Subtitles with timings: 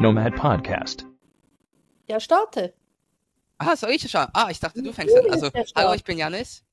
[0.00, 1.04] Nomad Podcast.
[2.06, 2.72] Ja, starte.
[3.58, 4.28] Ah, soll ich schon?
[4.32, 5.28] Ah, ich dachte, du fängst an.
[5.28, 6.64] Also, hallo, ich bin Janis.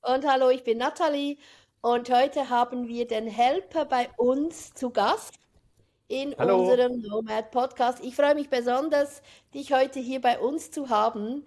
[0.00, 1.36] Und hallo, ich bin Nathalie.
[1.82, 5.34] Und heute haben wir den Helper bei uns zu Gast
[6.08, 6.62] in hallo.
[6.62, 8.02] unserem Nomad Podcast.
[8.02, 9.20] Ich freue mich besonders,
[9.52, 11.44] dich heute hier bei uns zu haben.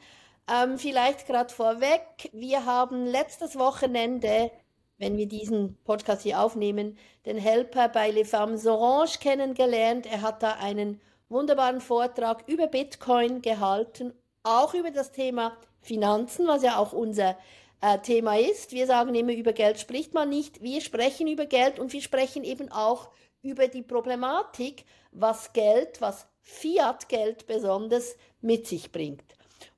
[0.48, 4.52] Ähm, vielleicht gerade vorweg, wir haben letztes Wochenende,
[4.98, 10.06] wenn wir diesen Podcast hier aufnehmen, den Helper bei Les Femmes Orange kennengelernt.
[10.06, 14.14] Er hat da einen wunderbaren Vortrag über Bitcoin gehalten,
[14.44, 17.38] auch über das Thema Finanzen, was ja auch unser
[17.82, 18.72] äh, Thema ist.
[18.72, 20.62] Wir sagen immer, über Geld spricht man nicht.
[20.62, 23.10] Wir sprechen über Geld und wir sprechen eben auch
[23.42, 29.24] über die Problematik, was Geld, was Fiat-Geld besonders mit sich bringt.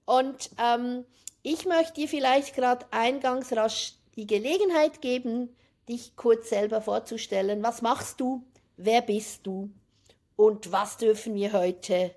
[0.05, 1.05] Und ähm,
[1.43, 5.55] ich möchte dir vielleicht gerade eingangs rasch die Gelegenheit geben,
[5.87, 7.63] dich kurz selber vorzustellen.
[7.63, 8.43] Was machst du?
[8.75, 9.71] Wer bist du?
[10.35, 12.13] Und was dürfen wir heute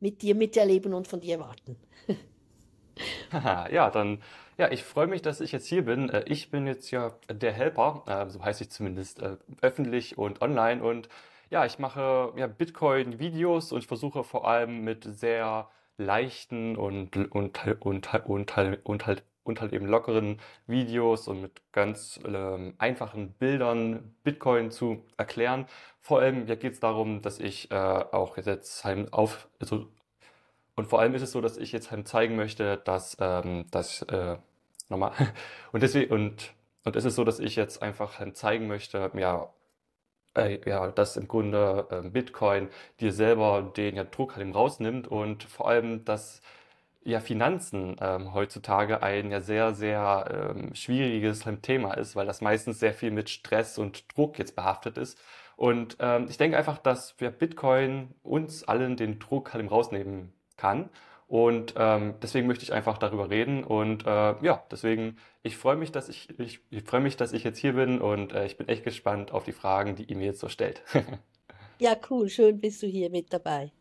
[0.00, 1.76] mit dir miterleben und von dir erwarten?
[3.32, 4.22] ja, dann,
[4.58, 6.08] ja, ich freue mich, dass ich jetzt hier bin.
[6.10, 10.42] Äh, ich bin jetzt ja der Helper, äh, so heiße ich zumindest äh, öffentlich und
[10.42, 10.82] online.
[10.82, 11.08] Und
[11.50, 17.32] ja, ich mache ja, Bitcoin-Videos und ich versuche vor allem mit sehr leichten und, und,
[17.32, 19.06] und, und, und, halt, und
[19.60, 25.66] halt eben lockeren Videos und mit ganz ähm, einfachen Bildern Bitcoin zu erklären.
[26.00, 29.88] Vor allem ja, geht es darum, dass ich äh, auch jetzt halt auf, also,
[30.76, 34.02] und vor allem ist es so, dass ich jetzt halt zeigen möchte, dass ähm, das
[34.02, 34.36] äh,
[34.88, 35.12] nochmal
[35.72, 39.48] und deswegen und und es ist so, dass ich jetzt einfach halt zeigen möchte, ja,
[40.36, 42.68] äh, ja, dass im Grunde äh, Bitcoin
[43.00, 46.42] dir selber den ja, Druck halt eben rausnimmt und vor allem, dass
[47.04, 52.80] ja Finanzen ähm, heutzutage ein ja sehr, sehr ähm, schwieriges Thema ist, weil das meistens
[52.80, 55.18] sehr viel mit Stress und Druck jetzt behaftet ist.
[55.56, 60.90] Und ähm, ich denke einfach, dass wir Bitcoin uns allen den Druck halt rausnehmen kann.
[61.26, 63.64] Und ähm, deswegen möchte ich einfach darüber reden.
[63.64, 67.44] Und äh, ja, deswegen, ich freue mich, dass ich, ich, ich freue mich, dass ich
[67.44, 70.26] jetzt hier bin und äh, ich bin echt gespannt auf die Fragen, die ihr mir
[70.26, 70.82] jetzt so stellt.
[71.78, 73.72] ja, cool, schön bist du hier mit dabei.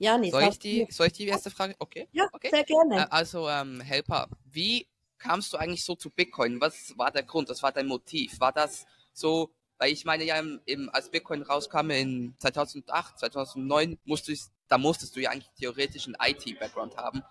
[0.00, 1.76] Janis, soll ich die, soll ich die erste Frage?
[1.78, 2.08] Okay.
[2.12, 2.48] Ja, okay.
[2.50, 3.02] sehr gerne.
[3.02, 4.88] Äh, also, ähm, Helper, wie
[5.18, 6.58] kamst du eigentlich so zu Bitcoin?
[6.58, 7.50] Was war der Grund?
[7.50, 8.40] Was war dein Motiv?
[8.40, 13.98] War das so, weil ich meine ja, im, im, als Bitcoin rauskam in 2008, 2009,
[14.04, 17.22] musstest, da musstest du ja eigentlich theoretisch einen IT-Background haben.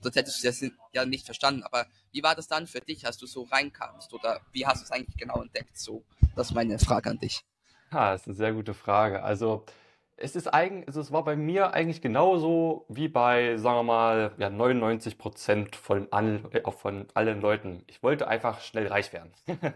[0.00, 0.62] Sonst hättest du das
[0.92, 1.62] ja nicht verstanden.
[1.62, 4.12] Aber wie war das dann für dich, als du so reinkamst?
[4.12, 5.78] Oder wie hast du es eigentlich genau entdeckt?
[5.78, 6.04] So,
[6.36, 7.42] das ist meine Frage an dich.
[7.90, 9.22] Ja, das ist eine sehr gute Frage.
[9.22, 9.64] Also,
[10.20, 14.32] es ist eigentlich, also es war bei mir eigentlich genauso wie bei, sagen wir mal,
[14.38, 17.84] ja, 99 Prozent von, äh, von allen Leuten.
[17.86, 19.32] Ich wollte einfach schnell reich werden.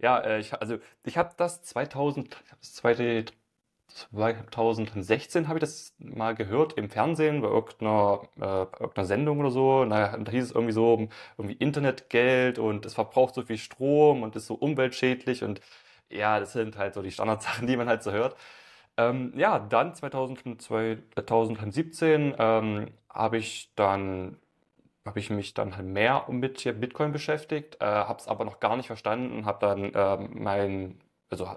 [0.00, 6.90] ja, äh, ich, also ich habe das 2000, 2016 habe ich das mal gehört im
[6.90, 9.84] Fernsehen bei irgendeiner, äh, irgendeiner Sendung oder so.
[9.84, 14.36] Naja, da hieß es irgendwie so, irgendwie Internetgeld und es verbraucht so viel Strom und
[14.36, 15.60] ist so umweltschädlich und
[16.10, 18.34] ja, das sind halt so die Standardsachen, die man halt so hört.
[18.98, 24.36] Ähm, ja, dann 2000, 2017 ähm, habe ich dann
[25.06, 28.76] habe ich mich dann halt mehr mit Bitcoin beschäftigt, äh, habe es aber noch gar
[28.76, 31.00] nicht verstanden, habe dann ähm, mein,
[31.30, 31.48] also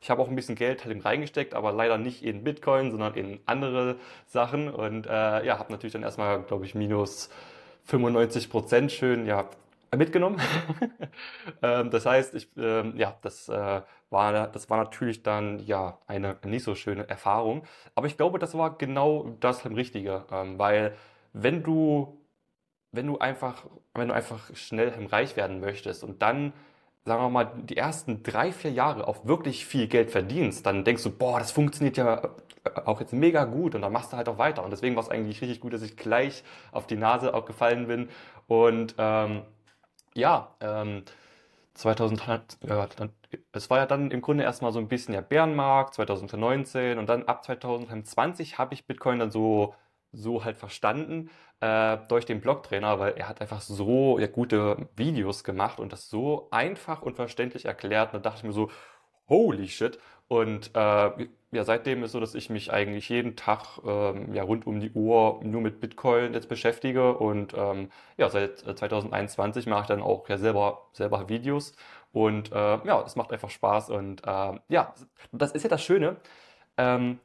[0.00, 3.40] ich habe auch ein bisschen Geld halt reingesteckt, aber leider nicht in Bitcoin, sondern in
[3.46, 4.70] andere Sachen.
[4.70, 7.30] Und äh, ja, habe natürlich dann erstmal, glaube ich, minus
[7.84, 9.48] 95 Prozent schön, ja,
[9.96, 10.40] mitgenommen.
[11.62, 16.36] ähm, das heißt, ich, ähm, ja, das äh, war, das war natürlich dann ja eine
[16.44, 17.64] nicht so schöne Erfahrung.
[17.94, 20.94] Aber ich glaube, das war genau das Richtige, ähm, weil
[21.32, 22.18] wenn du,
[22.92, 26.52] wenn du einfach, wenn du einfach schnell reich werden möchtest und dann
[27.08, 31.02] sagen wir mal, die ersten drei, vier Jahre auch wirklich viel Geld verdienst, dann denkst
[31.02, 32.22] du, boah, das funktioniert ja
[32.64, 34.62] äh, auch jetzt mega gut und dann machst du halt auch weiter.
[34.62, 37.88] Und deswegen war es eigentlich richtig gut, dass ich gleich auf die Nase auch gefallen
[37.88, 38.08] bin.
[38.46, 39.42] Und ähm,
[40.18, 41.04] ja, ähm,
[41.74, 43.10] 2000, ja, dann,
[43.52, 47.24] es war ja dann im Grunde erstmal so ein bisschen der Bärenmarkt 2019 und dann
[47.24, 49.74] ab 2020 habe ich Bitcoin dann so,
[50.12, 51.30] so halt verstanden
[51.60, 56.10] äh, durch den Blogtrainer, weil er hat einfach so ja, gute Videos gemacht und das
[56.10, 58.12] so einfach und verständlich erklärt.
[58.14, 58.70] Und da dachte ich mir so,
[59.28, 59.98] holy shit.
[60.28, 64.66] Und äh, ja, seitdem ist so, dass ich mich eigentlich jeden Tag ähm, ja, rund
[64.66, 69.82] um die Uhr nur mit Bitcoin jetzt beschäftige und ähm, ja, seit 2021 äh, mache
[69.82, 71.74] ich dann auch ja selber, selber Videos
[72.12, 74.94] und äh, ja, es macht einfach Spaß und äh, ja,
[75.32, 76.16] das ist ja das Schöne.
[76.76, 77.18] Ähm,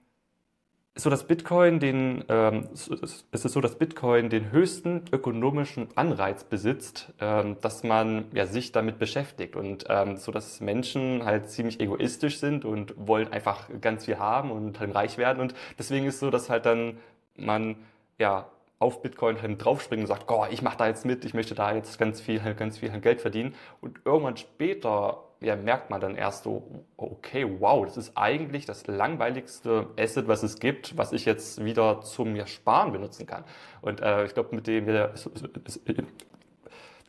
[0.95, 2.88] so, dass Bitcoin den, ähm, es
[3.31, 9.00] ist so, dass Bitcoin den höchsten ökonomischen Anreiz besitzt, ähm, dass man ja, sich damit
[9.00, 14.19] beschäftigt und ähm, so, dass Menschen halt ziemlich egoistisch sind und wollen einfach ganz viel
[14.19, 15.42] haben und halt reich werden.
[15.42, 16.98] Und deswegen ist so, dass halt dann
[17.36, 17.75] man
[18.19, 18.48] ja
[18.78, 21.98] auf Bitcoin halt draufspringen und sagt, ich mache da jetzt mit, ich möchte da jetzt
[21.98, 23.56] ganz viel, ganz viel Geld verdienen.
[23.81, 28.88] Und irgendwann später ja, merkt man dann erst so, okay, wow, das ist eigentlich das
[28.88, 33.44] langweiligste Asset, was es gibt, was ich jetzt wieder zum mir Sparen benutzen kann.
[33.81, 35.13] Und äh, ich glaube, mit dem wir,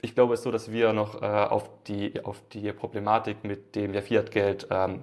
[0.02, 3.74] ich glaube, es ist so, dass wir noch äh, auf, die, auf die Problematik mit
[3.76, 5.00] dem Fiat-Geld ähm,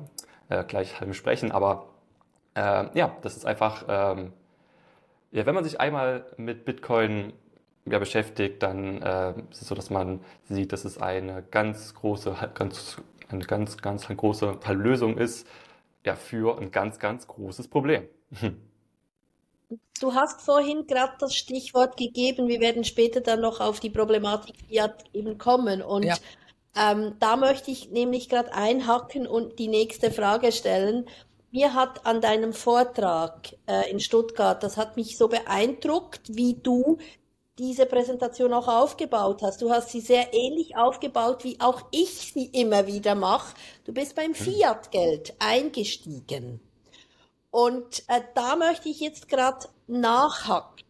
[0.49, 1.51] äh, gleich sprechen.
[1.51, 1.87] Aber
[2.55, 4.33] äh, ja, das ist einfach, ähm,
[5.31, 7.33] ja, wenn man sich einmal mit Bitcoin
[7.85, 12.35] ja, beschäftigt, dann äh, ist es so, dass man sieht, dass es eine ganz große,
[12.53, 13.01] ganz
[13.33, 15.47] eine ganz, ganz große Lösung ist
[16.05, 18.07] ja, für ein ganz, ganz großes Problem.
[19.99, 24.55] Du hast vorhin gerade das Stichwort gegeben, wir werden später dann noch auf die Problematik
[24.67, 25.81] Fiat eben kommen.
[25.81, 26.15] Und ja.
[26.75, 31.07] ähm, da möchte ich nämlich gerade einhacken und die nächste Frage stellen.
[31.51, 36.97] Mir hat an deinem Vortrag äh, in Stuttgart, das hat mich so beeindruckt, wie du
[37.61, 39.61] diese Präsentation auch aufgebaut hast.
[39.61, 43.55] Du hast sie sehr ähnlich aufgebaut, wie auch ich sie immer wieder mache.
[43.85, 44.35] Du bist beim mhm.
[44.35, 46.59] Fiat-Geld eingestiegen.
[47.51, 50.83] Und äh, da möchte ich jetzt gerade nachhaken.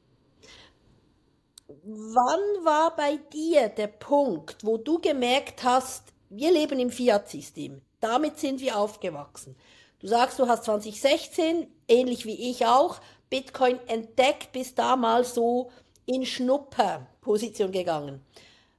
[1.84, 7.82] Wann war bei dir der Punkt, wo du gemerkt hast, wir leben im Fiat-System.
[8.00, 9.58] Damit sind wir aufgewachsen.
[10.00, 15.72] Du sagst, du hast 2016, ähnlich wie ich auch, Bitcoin entdeckt, bis damals so
[16.06, 18.22] in Schnupperposition gegangen.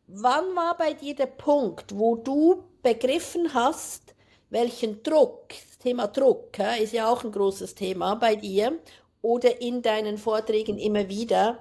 [0.06, 4.14] Wann war bei dir der Punkt, wo du begriffen hast,
[4.50, 8.78] welchen Druck, das Thema Druck ist ja auch ein großes Thema bei dir
[9.22, 11.58] oder in deinen Vorträgen immer wieder,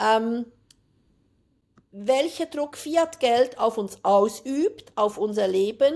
[0.00, 0.46] ähm,
[1.90, 5.94] welcher Druck Fiat-Geld auf uns ausübt, auf unser Leben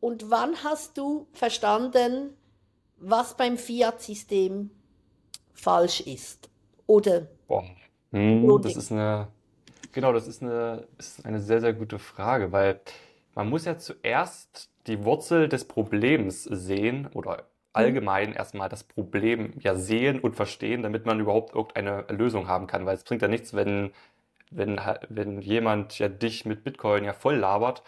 [0.00, 2.36] und wann hast du verstanden,
[2.98, 4.70] was beim Fiat-System
[5.54, 6.50] falsch ist?
[6.86, 7.64] Oder Boah.
[8.12, 9.28] Hm, das ist eine,
[9.92, 12.80] genau, das ist eine, ist eine sehr, sehr gute Frage, weil
[13.34, 17.42] man muss ja zuerst die Wurzel des Problems sehen oder mhm.
[17.72, 22.86] allgemein erstmal das Problem ja sehen und verstehen, damit man überhaupt irgendeine Lösung haben kann.
[22.86, 23.92] Weil es bringt ja nichts, wenn,
[24.50, 27.82] wenn, wenn jemand ja dich mit Bitcoin ja voll labert,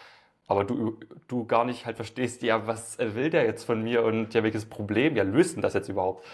[0.47, 4.33] aber du, du gar nicht halt verstehst, ja, was will der jetzt von mir und
[4.33, 6.25] ja, welches Problem, ja, löst denn das jetzt überhaupt?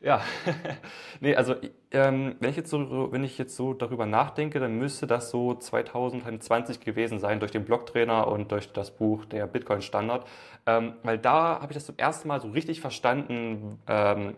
[0.00, 0.22] Ja,
[1.20, 1.56] nee, also
[1.90, 5.54] ähm, wenn ich jetzt so, wenn ich jetzt so darüber nachdenke, dann müsste das so
[5.54, 10.24] 2020 gewesen sein durch den Blocktrainer und durch das Buch der Bitcoin Standard,
[10.66, 14.36] ähm, weil da habe ich das zum ersten Mal so richtig verstanden, ähm,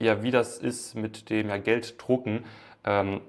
[0.00, 2.44] ja, wie das ist mit dem ja, Gelddrucken.
[2.84, 3.20] Ähm,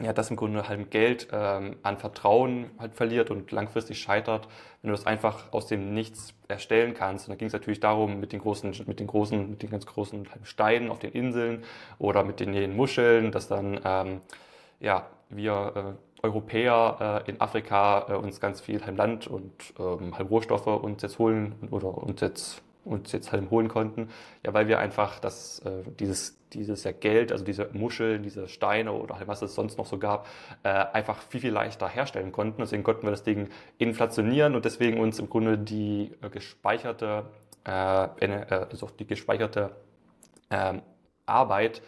[0.00, 4.48] ja, das im Grunde halt Geld ähm, an Vertrauen halt verliert und langfristig scheitert,
[4.82, 7.28] wenn du das einfach aus dem Nichts erstellen kannst.
[7.28, 9.86] Und da ging es natürlich darum, mit den großen, mit den großen, mit den ganz
[9.86, 11.64] großen Steinen auf den Inseln
[11.98, 14.20] oder mit den Muscheln, dass dann ähm,
[14.80, 20.16] ja wir äh, Europäer äh, in Afrika äh, uns ganz viel halt Land und ähm,
[20.16, 24.08] halt Rohstoffe uns jetzt holen oder uns jetzt uns jetzt halt holen konnten,
[24.44, 28.92] ja, weil wir einfach das, äh, dieses, dieses ja Geld, also diese Muscheln, diese Steine
[28.92, 30.26] oder halt was es sonst noch so gab,
[30.62, 32.60] äh, einfach viel, viel leichter herstellen konnten.
[32.62, 33.48] Deswegen konnten wir das Ding
[33.78, 37.26] inflationieren und deswegen uns im Grunde die äh, gespeicherte,
[37.64, 39.70] äh, also die gespeicherte
[40.50, 40.82] ähm,
[41.26, 41.82] Arbeit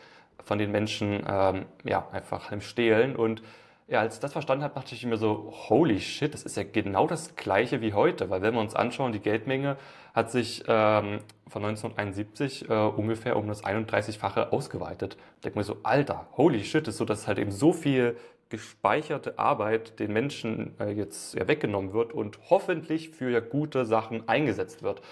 [0.44, 3.42] von den Menschen ähm, ja, einfach stehlen und
[3.90, 6.62] ja, als ich das verstanden habe, dachte ich mir so, holy shit, das ist ja
[6.62, 9.76] genau das gleiche wie heute, weil wenn wir uns anschauen, die Geldmenge
[10.14, 11.18] hat sich ähm,
[11.48, 15.16] von 1971 äh, ungefähr um das 31-fache ausgeweitet.
[15.36, 18.16] Ich denke mir so, Alter, holy shit, ist so, dass halt eben so viel
[18.48, 24.28] gespeicherte Arbeit den Menschen äh, jetzt ja, weggenommen wird und hoffentlich für ja, gute Sachen
[24.28, 25.02] eingesetzt wird.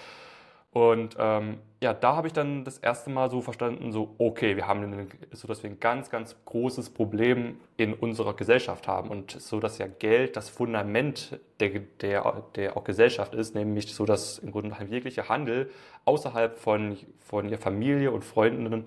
[0.70, 4.66] Und ähm, ja, da habe ich dann das erste Mal so verstanden, so, okay, wir
[4.66, 9.60] haben so, dass wir ein ganz, ganz großes Problem in unserer Gesellschaft haben und so,
[9.60, 14.50] dass ja Geld das Fundament der, der, der auch Gesellschaft ist, nämlich so, dass im
[14.50, 15.70] Grunde jeglicher Handel
[16.04, 18.86] außerhalb von, von ihrer Familie und Freunden,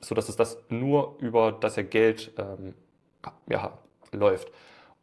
[0.00, 2.74] so dass es das nur über das ja Geld ähm,
[3.48, 3.78] ja,
[4.10, 4.50] läuft.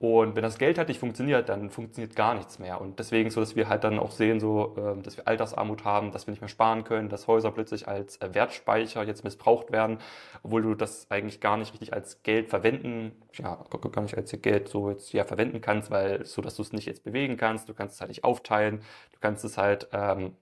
[0.06, 2.80] Und wenn das Geld halt nicht funktioniert, dann funktioniert gar nichts mehr.
[2.80, 6.12] Und deswegen so, dass wir halt dann auch sehen, so, ähm, dass wir Altersarmut haben,
[6.12, 9.98] dass wir nicht mehr sparen können, dass Häuser plötzlich als äh, Wertspeicher jetzt missbraucht werden,
[10.44, 14.70] obwohl du das eigentlich gar nicht richtig als Geld verwenden, ja, gar nicht als Geld
[14.70, 17.74] so jetzt ja verwenden kannst, weil so, dass du es nicht jetzt bewegen kannst, du
[17.74, 18.82] kannst es halt nicht aufteilen,
[19.12, 20.36] du kannst es halt, ähm,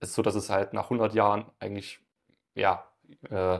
[0.00, 2.00] es ist so, dass es halt nach 100 Jahren eigentlich,
[2.54, 2.84] ja,
[3.30, 3.58] äh,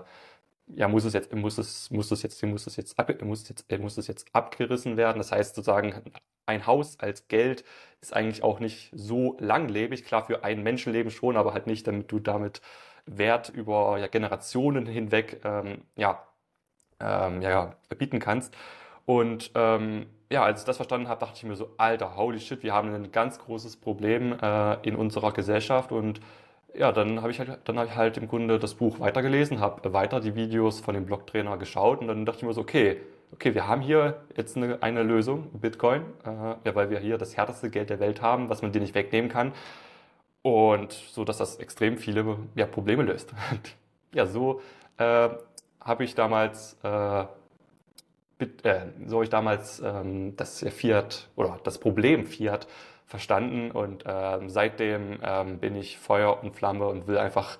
[0.75, 3.71] ja, muss es jetzt, muss es, muss es jetzt, muss es jetzt, ab, muss jetzt,
[3.79, 5.19] muss es jetzt abgerissen werden.
[5.19, 6.03] Das heißt sozusagen,
[6.47, 7.65] ein Haus als Geld
[8.01, 10.05] ist eigentlich auch nicht so langlebig.
[10.05, 12.61] Klar, für ein Menschenleben schon, aber halt nicht, damit du damit
[13.07, 16.23] Wert über ja, Generationen hinweg ähm, ja,
[17.01, 18.55] ähm, ja, bieten kannst.
[19.07, 22.63] Und ähm, ja, als ich das verstanden habe, dachte ich mir so, alter, holy shit,
[22.63, 26.21] wir haben ein ganz großes Problem äh, in unserer Gesellschaft und
[26.75, 30.21] ja, dann habe ich halt, dann ich halt im Grunde das Buch weitergelesen, habe weiter
[30.21, 33.01] die Videos von dem Blogtrainer geschaut und dann dachte ich mir so, okay,
[33.33, 36.29] okay, wir haben hier jetzt eine, eine Lösung, Bitcoin, äh,
[36.65, 39.31] ja, weil wir hier das härteste Geld der Welt haben, was man dir nicht wegnehmen
[39.31, 39.53] kann.
[40.43, 43.35] Und so, dass das extrem viele ja, Probleme löst.
[44.15, 44.61] ja, so
[44.97, 45.29] äh,
[45.81, 47.23] habe ich damals, äh,
[48.63, 52.67] äh, so habe ich damals ähm, das Fiat oder das Problem Fiat
[53.09, 57.59] verstanden und ähm, seitdem ähm, bin ich Feuer und Flamme und will einfach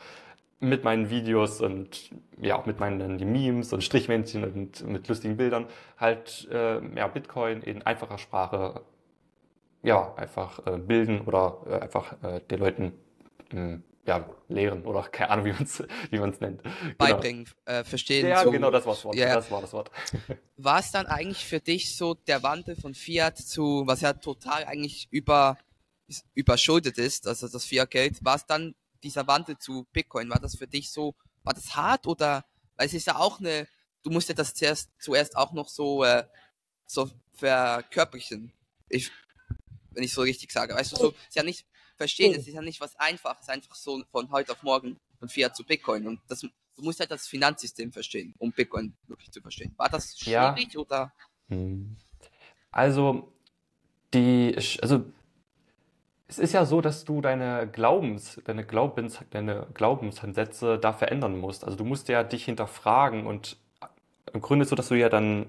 [0.61, 5.67] mit meinen Videos und ja auch mit meinen Memes und Strichmännchen und mit lustigen Bildern
[5.97, 8.83] halt äh, ja, Bitcoin in einfacher Sprache
[9.83, 12.93] ja einfach äh, bilden oder äh, einfach äh, den Leuten
[13.51, 16.63] hm, ja, lehren oder keine Ahnung, wie man es nennt.
[16.63, 16.95] Genau.
[16.97, 17.85] Beibringen, genau.
[17.85, 18.27] verstehen.
[18.27, 18.51] Ja, so.
[18.51, 19.15] genau, das, war's Wort.
[19.15, 19.35] Ja.
[19.35, 19.91] das war das Wort.
[20.57, 24.65] War es dann eigentlich für dich so der Wandel von Fiat zu, was ja total
[24.65, 25.57] eigentlich über,
[26.35, 28.75] überschuldet ist, also das Fiat-Geld, war es dann
[29.05, 32.45] dieser Wandel zu Bitcoin, war das für dich so, war das hart oder,
[32.77, 33.69] weil es ist ja auch eine,
[34.03, 36.25] du musst ja das zuerst, zuerst auch noch so, äh,
[36.87, 38.53] so verkörperlichen,
[38.89, 39.13] ich,
[39.93, 41.67] wenn ich so richtig sage, weißt du, so, ist ja nicht,
[41.99, 45.55] verstehen, es ist ja nicht was Einfaches, einfach so von heute auf morgen von Fiat
[45.55, 49.75] zu Bitcoin und das, du musst halt das Finanzsystem verstehen, um Bitcoin wirklich zu verstehen.
[49.77, 50.81] War das schwierig ja.
[50.81, 51.13] oder?
[51.49, 51.97] Hm.
[52.71, 53.33] Also,
[54.15, 55.05] die, also
[56.29, 61.65] es ist ja so, dass du deine Glaubens, deine Glaubens, deine Glaubensansätze da verändern musst.
[61.65, 63.57] Also du musst ja dich hinterfragen und
[64.33, 65.47] im Grunde ist so, dass du ja dann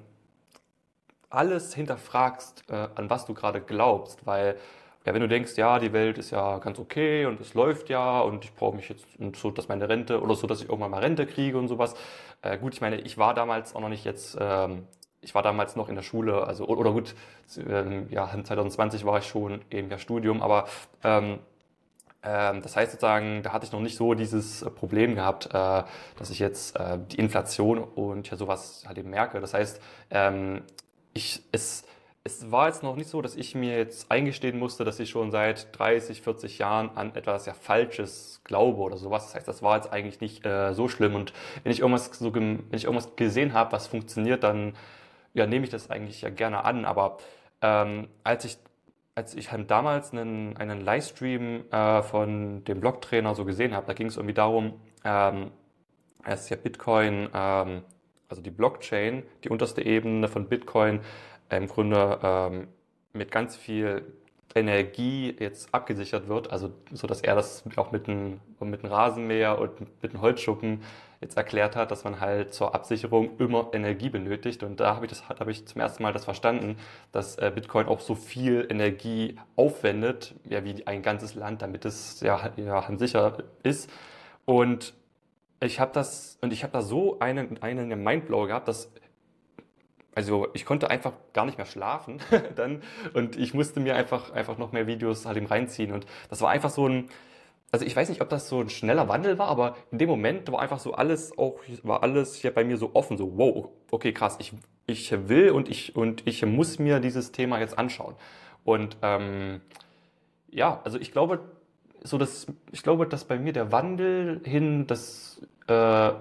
[1.30, 4.58] alles hinterfragst, äh, an was du gerade glaubst, weil
[5.10, 8.22] ja, wenn du denkst, ja, die Welt ist ja ganz okay und es läuft ja
[8.22, 11.00] und ich brauche mich jetzt so, dass meine Rente oder so, dass ich irgendwann mal
[11.00, 11.96] Rente kriege und sowas.
[12.44, 14.84] Äh, gut, ich meine, ich war damals auch noch nicht jetzt ähm,
[15.22, 17.16] ich war damals noch in der Schule, also oder gut,
[17.68, 20.68] ähm, ja, 2020 war ich schon im Studium, aber
[21.04, 21.40] ähm,
[22.22, 25.84] ähm, das heißt sozusagen, da hatte ich noch nicht so dieses Problem gehabt, äh,
[26.18, 29.42] dass ich jetzt äh, die Inflation und ja sowas halt eben merke.
[29.42, 30.62] Das heißt, ähm,
[31.14, 31.84] ich, es,
[32.30, 35.32] es war jetzt noch nicht so, dass ich mir jetzt eingestehen musste, dass ich schon
[35.32, 39.26] seit 30, 40 Jahren an etwas ja Falsches glaube oder sowas.
[39.26, 41.16] Das heißt, das war jetzt eigentlich nicht äh, so schlimm.
[41.16, 41.34] Und
[41.64, 44.74] wenn ich irgendwas so, wenn ich irgendwas gesehen habe, was funktioniert, dann
[45.34, 46.86] ja, nehme ich das eigentlich ja gerne an.
[46.86, 47.18] Aber
[47.62, 48.58] ähm, als ich
[49.16, 53.94] als ich halt damals einen, einen Livestream äh, von dem Blocktrainer so gesehen habe, da
[53.94, 55.52] ging es irgendwie darum, ähm,
[56.26, 57.82] dass ja Bitcoin, ähm,
[58.30, 61.02] also die Blockchain, die unterste Ebene von Bitcoin,
[61.50, 62.68] im Grunde ähm,
[63.14, 64.06] mit ganz viel
[64.56, 69.80] Energie jetzt abgesichert wird, also so dass er das auch mit einem, mit Rasenmäher und
[70.02, 70.82] mit einem Holzschuppen
[71.22, 74.64] jetzt erklärt hat, dass man halt zur Absicherung immer Energie benötigt.
[74.64, 76.78] Und da habe ich, das, habe ich zum ersten Mal das verstanden,
[77.12, 82.22] dass äh, Bitcoin auch so viel Energie aufwendet, ja, wie ein ganzes Land, damit es
[82.22, 83.90] ja, ja sicher ist.
[84.46, 84.94] Und
[85.60, 88.90] ich habe das, und ich habe da so einen, einen Mindblow gehabt, dass
[90.16, 92.20] also ich konnte einfach gar nicht mehr schlafen
[92.56, 92.82] dann
[93.14, 96.50] und ich musste mir einfach einfach noch mehr Videos halt eben reinziehen und das war
[96.50, 97.10] einfach so ein
[97.72, 100.52] also ich weiß nicht, ob das so ein schneller Wandel war, aber in dem Moment
[100.52, 104.12] war einfach so alles auch, war alles hier bei mir so offen, so wow, okay,
[104.12, 104.54] krass, ich,
[104.88, 108.16] ich will und ich, und ich muss mir dieses Thema jetzt anschauen.
[108.64, 109.62] Und ähm,
[110.50, 111.42] ja, also ich glaube,
[112.04, 116.12] so dass, ich glaube, dass bei mir der Wandel hin, dass äh,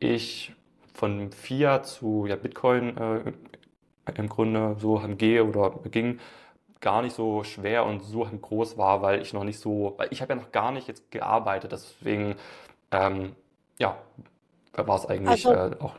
[0.00, 0.54] ich
[0.98, 3.32] von Fiat zu ja, Bitcoin äh,
[4.16, 6.18] im Grunde so gehe oder ging,
[6.80, 10.20] gar nicht so schwer und so groß war, weil ich noch nicht so, weil ich
[10.22, 12.34] habe ja noch gar nicht jetzt gearbeitet, deswegen
[12.90, 13.36] ähm,
[13.78, 13.96] ja,
[14.72, 15.94] war es eigentlich also, äh, auch.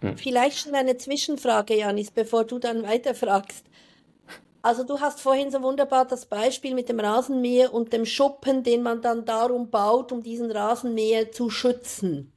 [0.00, 0.16] Hm.
[0.16, 3.66] Vielleicht schon eine Zwischenfrage, Janis, bevor du dann weiterfragst.
[4.62, 8.82] Also du hast vorhin so wunderbar das Beispiel mit dem Rasenmäher und dem Schuppen, den
[8.82, 12.32] man dann darum baut, um diesen Rasenmäher zu schützen.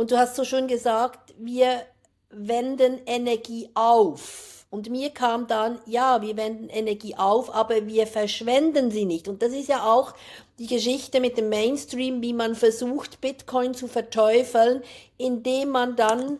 [0.00, 1.82] Und du hast so schön gesagt, wir
[2.30, 4.66] wenden Energie auf.
[4.70, 9.26] Und mir kam dann, ja, wir wenden Energie auf, aber wir verschwenden sie nicht.
[9.26, 10.14] Und das ist ja auch
[10.60, 14.82] die Geschichte mit dem Mainstream, wie man versucht, Bitcoin zu verteufeln,
[15.18, 16.38] indem man dann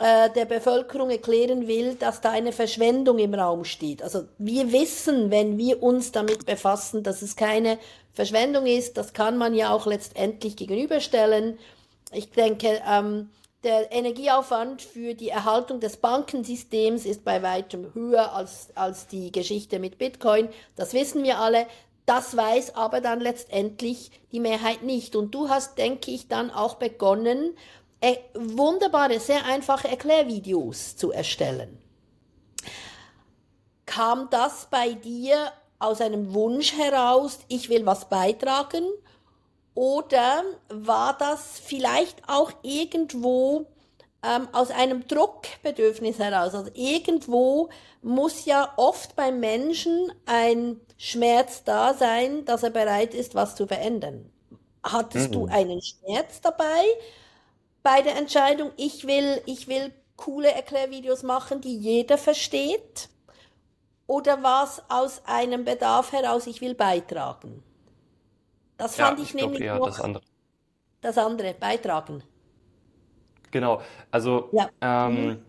[0.00, 4.02] äh, der Bevölkerung erklären will, dass da eine Verschwendung im Raum steht.
[4.02, 7.78] Also wir wissen, wenn wir uns damit befassen, dass es keine
[8.12, 11.58] Verschwendung ist, das kann man ja auch letztendlich gegenüberstellen.
[12.10, 13.28] Ich denke, ähm,
[13.64, 19.78] der Energieaufwand für die Erhaltung des Bankensystems ist bei weitem höher als, als die Geschichte
[19.78, 20.48] mit Bitcoin.
[20.76, 21.66] Das wissen wir alle.
[22.06, 25.16] Das weiß aber dann letztendlich die Mehrheit nicht.
[25.16, 27.54] Und du hast, denke ich, dann auch begonnen,
[28.00, 31.78] äh, wunderbare, sehr einfache Erklärvideos zu erstellen.
[33.86, 38.84] Kam das bei dir aus einem Wunsch heraus, ich will was beitragen?
[39.78, 43.66] Oder war das vielleicht auch irgendwo
[44.24, 46.52] ähm, aus einem Druckbedürfnis heraus?
[46.56, 47.68] Also irgendwo
[48.02, 53.68] muss ja oft beim Menschen ein Schmerz da sein, dass er bereit ist, was zu
[53.68, 54.28] verändern.
[54.82, 55.32] Hattest mhm.
[55.32, 56.82] du einen Schmerz dabei
[57.84, 63.10] bei der Entscheidung, ich will, ich will coole Erklärvideos machen, die jeder versteht?
[64.08, 67.62] Oder war es aus einem Bedarf heraus, ich will beitragen?
[68.78, 70.24] Das fand ja, ich, ich nämlich eher noch das andere.
[71.00, 72.22] Das andere, beitragen.
[73.50, 74.68] Genau, also ja.
[74.80, 75.42] ähm, mhm.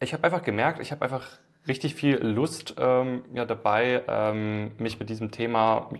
[0.00, 1.26] ich habe einfach gemerkt, ich habe einfach
[1.66, 5.90] richtig viel Lust ähm, ja, dabei, ähm, mich mit diesem Thema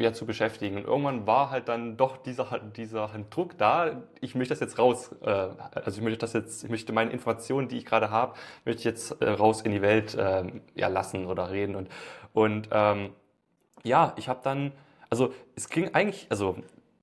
[0.00, 0.76] ja, zu beschäftigen.
[0.76, 5.14] Und irgendwann war halt dann doch dieser, dieser Druck da, ich möchte das jetzt raus,
[5.22, 8.80] äh, also ich möchte das jetzt, ich möchte meine Informationen, die ich gerade habe, möchte
[8.80, 11.74] ich jetzt äh, raus in die Welt äh, ja, lassen oder reden.
[11.74, 11.88] Und,
[12.32, 13.12] und ähm,
[13.82, 14.72] ja, ich habe dann
[15.10, 16.56] also es ging eigentlich, also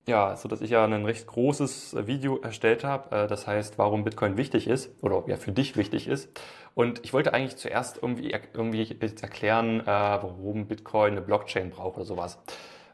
[0.07, 4.03] ja, so dass ich ja ein recht großes Video erstellt habe, äh, das heißt, warum
[4.03, 6.29] Bitcoin wichtig ist oder ja für dich wichtig ist.
[6.75, 12.05] Und ich wollte eigentlich zuerst irgendwie, irgendwie erklären, äh, warum Bitcoin eine Blockchain braucht oder
[12.05, 12.39] sowas.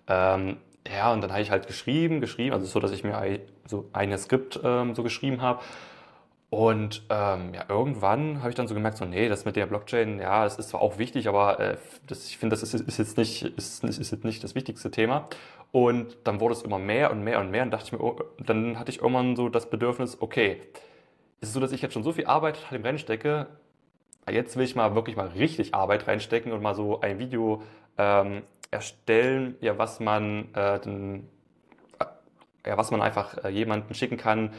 [0.07, 3.89] Ähm, ja, und dann habe ich halt geschrieben, geschrieben, also so, dass ich mir so
[3.93, 5.61] ein Skript ähm, so geschrieben habe
[6.51, 10.19] und ähm, ja, irgendwann habe ich dann so gemerkt, so, nee, das mit der Blockchain,
[10.19, 11.77] ja, das ist zwar auch wichtig, aber äh,
[12.07, 15.29] das, ich finde, das ist, ist, jetzt nicht, ist, ist jetzt nicht das wichtigste Thema.
[15.71, 18.19] Und dann wurde es immer mehr und mehr und mehr und dachte ich mir, oh,
[18.37, 20.61] dann hatte ich irgendwann so das Bedürfnis, okay,
[21.39, 23.47] ist es so, dass ich jetzt schon so viel Arbeit im Rennen stecke,
[24.29, 27.63] jetzt will ich mal wirklich mal richtig Arbeit reinstecken und mal so ein Video
[27.97, 28.41] ähm,
[28.71, 31.29] erstellen, ja, was man, äh, den,
[31.99, 32.05] äh,
[32.67, 34.51] ja, was man einfach äh, jemanden schicken kann,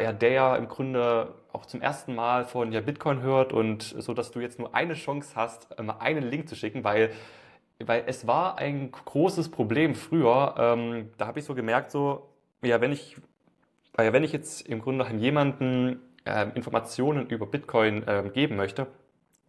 [0.00, 4.12] ja, der ja im Grunde auch zum ersten Mal von ja, Bitcoin hört und so,
[4.12, 7.10] dass du jetzt nur eine Chance hast, mal einen Link zu schicken, weil,
[7.78, 10.54] weil es war ein großes Problem früher.
[10.58, 12.28] Ähm, da habe ich so gemerkt, so,
[12.62, 13.16] ja, wenn ich,
[13.98, 18.88] ja, wenn ich jetzt im Grunde jemanden äh, Informationen über Bitcoin äh, geben möchte,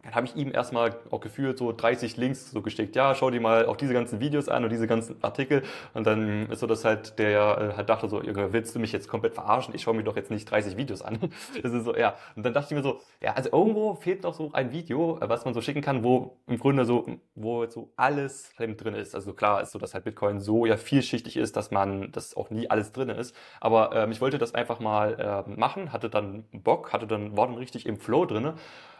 [0.06, 2.94] dann habe ich ihm erstmal auch gefühlt so 30 Links so geschickt.
[2.94, 5.62] Ja, schau dir mal auch diese ganzen Videos an und diese ganzen Artikel.
[5.94, 9.08] Und dann ist so, dass halt der äh, halt dachte so, willst du mich jetzt
[9.08, 9.74] komplett verarschen?
[9.74, 11.18] Ich schaue mir doch jetzt nicht 30 Videos an.
[11.62, 12.14] Das ist so, ja.
[12.36, 15.28] Und dann dachte ich mir so, ja, also irgendwo fehlt doch so ein Video, äh,
[15.28, 19.14] was man so schicken kann, wo im Grunde so, wo so alles drin ist.
[19.14, 22.50] Also klar ist so, dass halt Bitcoin so ja vielschichtig ist, dass man, dass auch
[22.50, 23.34] nie alles drin ist.
[23.60, 27.46] Aber ähm, ich wollte das einfach mal äh, machen, hatte dann Bock, hatte dann, war
[27.46, 28.54] dann richtig im Flow drinne.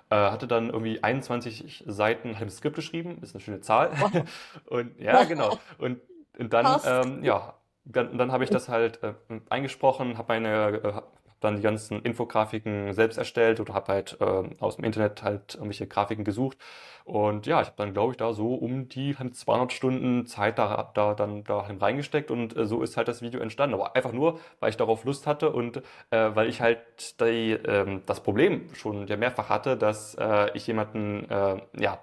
[0.09, 3.90] Äh, hatte dann irgendwie 21 Seiten halbes Skript geschrieben, ist eine schöne Zahl.
[3.99, 4.12] Wow.
[4.66, 5.59] und ja, genau.
[5.79, 6.01] Und,
[6.38, 9.14] und dann, ähm, ja, dann, dann habe ich das halt äh,
[9.49, 11.03] eingesprochen, habe meine, äh,
[11.40, 15.87] dann die ganzen Infografiken selbst erstellt oder habe halt äh, aus dem Internet halt irgendwelche
[15.87, 16.59] Grafiken gesucht.
[17.05, 20.90] Und ja, ich habe dann, glaube ich, da so um die 200 Stunden Zeit da,
[20.94, 23.75] da dann da reingesteckt und äh, so ist halt das Video entstanden.
[23.75, 25.79] Aber einfach nur, weil ich darauf Lust hatte und
[26.11, 30.66] äh, weil ich halt die, äh, das Problem schon ja mehrfach hatte, dass äh, ich
[30.66, 32.01] jemanden, äh, ja,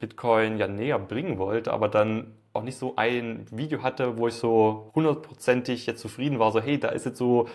[0.00, 4.34] Bitcoin ja näher bringen wollte, aber dann auch nicht so ein Video hatte, wo ich
[4.34, 7.48] so hundertprozentig jetzt zufrieden war, so hey, da ist jetzt so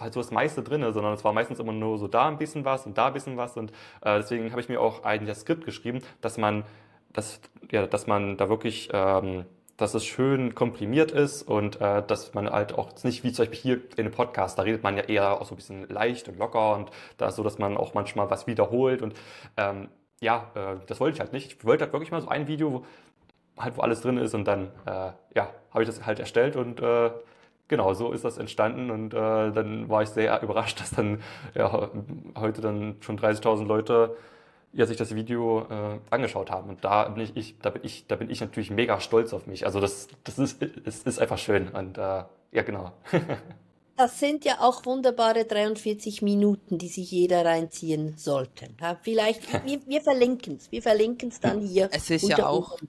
[0.00, 2.64] halt so das meiste drin, sondern es war meistens immer nur so da ein bisschen
[2.64, 3.70] was und da ein bisschen was und
[4.02, 6.64] äh, deswegen habe ich mir auch ein Skript geschrieben, dass man,
[7.12, 9.44] dass, ja, dass man da wirklich, ähm,
[9.76, 13.60] dass es schön komprimiert ist und äh, dass man halt auch nicht wie zum Beispiel
[13.60, 16.38] hier in einem Podcast, da redet man ja eher auch so ein bisschen leicht und
[16.38, 19.14] locker und da ist so, dass man auch manchmal was wiederholt und
[19.56, 19.88] ähm,
[20.20, 21.52] ja, äh, das wollte ich halt nicht.
[21.58, 22.86] Ich wollte halt wirklich mal so ein Video, wo,
[23.58, 26.80] halt wo alles drin ist und dann, äh, ja, habe ich das halt erstellt und
[26.80, 27.10] äh,
[27.68, 31.22] genau, so ist das entstanden und äh, dann war ich sehr überrascht, dass dann
[31.54, 31.90] ja,
[32.36, 34.16] heute dann schon 30.000 Leute
[34.72, 36.68] ja, sich das Video äh, angeschaut haben.
[36.68, 39.46] Und da bin ich, ich, da bin ich, da bin ich natürlich mega stolz auf
[39.46, 39.64] mich.
[39.64, 41.68] Also das, das ist, es ist einfach schön.
[41.68, 42.92] Und äh, ja, genau.
[43.98, 48.68] Das sind ja auch wunderbare 43 Minuten, die sich jeder reinziehen sollte.
[48.78, 50.70] Ja, vielleicht, wir, wir verlinken es.
[50.70, 51.88] Wir verlinken es dann hier.
[51.90, 52.88] Es ist ja auch, unten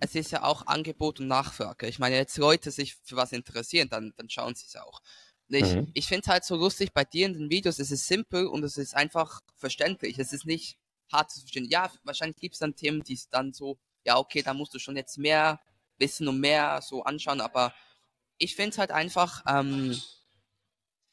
[0.00, 1.86] es ist ja auch Angebot und Nachfrage.
[1.86, 5.00] Ich meine, jetzt Leute sich für was interessieren, dann, dann schauen sie es auch.
[5.48, 5.90] Ich, mhm.
[5.94, 8.64] ich finde es halt so lustig bei dir in den Videos, es ist simpel und
[8.64, 10.18] es ist einfach verständlich.
[10.18, 10.78] Es ist nicht
[11.12, 11.66] hart zu verstehen.
[11.68, 14.78] Ja, wahrscheinlich gibt es dann Themen, die es dann so, ja, okay, da musst du
[14.78, 15.60] schon jetzt mehr
[15.98, 17.72] wissen und mehr so anschauen, aber
[18.38, 19.96] ich finde es halt einfach, ähm,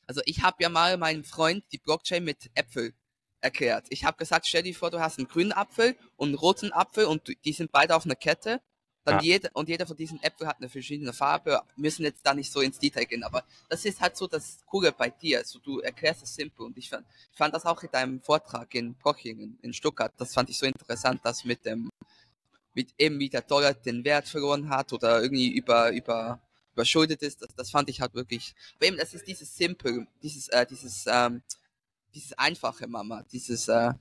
[0.06, 2.94] Also ich habe ja mal meinem Freund die Blockchain mit Äpfel
[3.40, 3.88] erklärt.
[3.90, 7.06] Ich habe gesagt, stell dir vor, du hast einen grünen Apfel und einen roten Apfel
[7.06, 8.62] und die sind beide auf einer Kette.
[9.06, 9.22] Dann ja.
[9.22, 11.62] jeder, und jeder von diesen Äpfeln hat eine verschiedene Farbe.
[11.76, 14.94] Müssen jetzt da nicht so ins Detail gehen, aber das ist halt so das Coole
[14.94, 15.40] bei dir.
[15.40, 18.74] Also du erklärst es simpel und ich fand, ich fand das auch in deinem Vortrag
[18.76, 20.14] in Pochingen in Stuttgart.
[20.18, 21.90] Das fand ich so interessant, dass mit dem,
[22.74, 26.40] mit eben wie der Dollar den Wert verloren hat oder irgendwie über, über,
[26.72, 27.42] überschuldet ist.
[27.42, 31.06] Das, das fand ich halt wirklich, aber eben, das ist dieses simpel, dieses, äh, dieses,
[31.08, 31.42] ähm,
[32.16, 33.92] dieses einfache Mama, dieses, äh,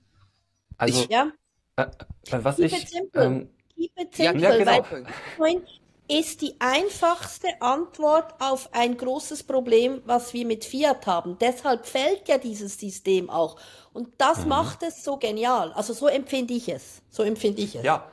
[0.77, 1.33] also, ich, ja.
[1.77, 4.71] Äh, äh was ich, ähm, Keep it simple, ja, genau.
[4.71, 5.63] weil Bitcoin
[6.09, 11.39] ist die einfachste Antwort auf ein großes Problem, was wir mit Fiat haben.
[11.41, 13.57] Deshalb fällt ja dieses System auch.
[13.93, 14.51] Und das mhm.
[14.51, 15.73] macht es so genial.
[15.73, 17.03] Also so empfinde ich es.
[17.09, 17.83] So empfinde ich es.
[17.83, 18.11] Ja,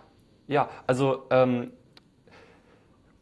[0.48, 1.74] ja, also ähm,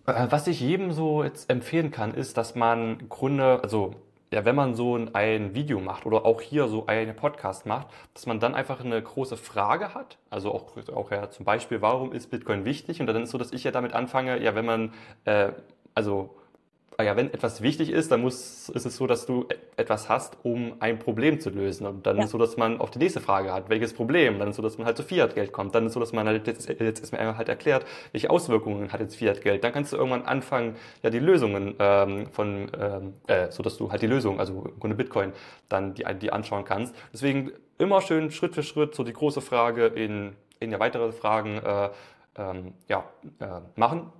[0.06, 3.92] äh, was ich jedem so jetzt empfehlen kann, ist, dass man im Grunde, also
[4.38, 8.28] ja, wenn man so ein Video macht oder auch hier so einen Podcast macht, dass
[8.28, 10.20] man dann einfach eine große Frage hat.
[10.30, 13.02] Also auch, auch ja, zum Beispiel, warum ist Bitcoin wichtig?
[13.02, 14.94] Und dann ist es so, dass ich ja damit anfange, ja, wenn man,
[15.26, 15.54] äh,
[15.96, 16.37] also
[17.00, 19.46] ja, wenn etwas wichtig ist, dann muss, ist es so, dass du
[19.76, 21.86] etwas hast, um ein Problem zu lösen.
[21.86, 22.22] Und dann ja.
[22.22, 24.40] ist es so, dass man auf die nächste Frage hat, welches Problem?
[24.40, 25.76] Dann ist es so, dass man halt zu Fiat-Geld kommt.
[25.76, 28.92] Dann ist es so, dass man halt jetzt, jetzt ist mir halt erklärt, welche Auswirkungen
[28.92, 29.64] hat jetzt Fiat-Geld.
[29.64, 33.92] Dann kannst du irgendwann anfangen, ja, die Lösungen ähm, von, ähm, äh, so dass du
[33.92, 35.34] halt die Lösung, also im Grunde Bitcoin,
[35.70, 36.96] dann die, die anschauen kannst.
[37.14, 41.60] Deswegen immer schön Schritt für Schritt so die große Frage in, in ja weitere Fragen
[41.60, 41.90] äh,
[42.40, 43.04] ähm, ja,
[43.40, 44.12] äh, machen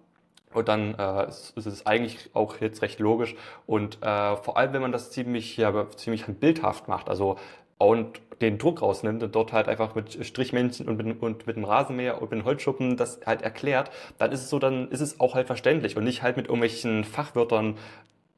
[0.54, 3.36] und dann äh, ist, es eigentlich auch jetzt recht logisch.
[3.66, 7.38] Und äh, vor allem, wenn man das ziemlich, ja, ziemlich bildhaft macht, also
[7.78, 11.64] und den Druck rausnimmt und dort halt einfach mit Strichmännchen und mit, und mit dem
[11.64, 15.20] Rasenmäher und mit dem Holzschuppen das halt erklärt, dann ist es so, dann ist es
[15.20, 17.78] auch halt verständlich und nicht halt mit irgendwelchen Fachwörtern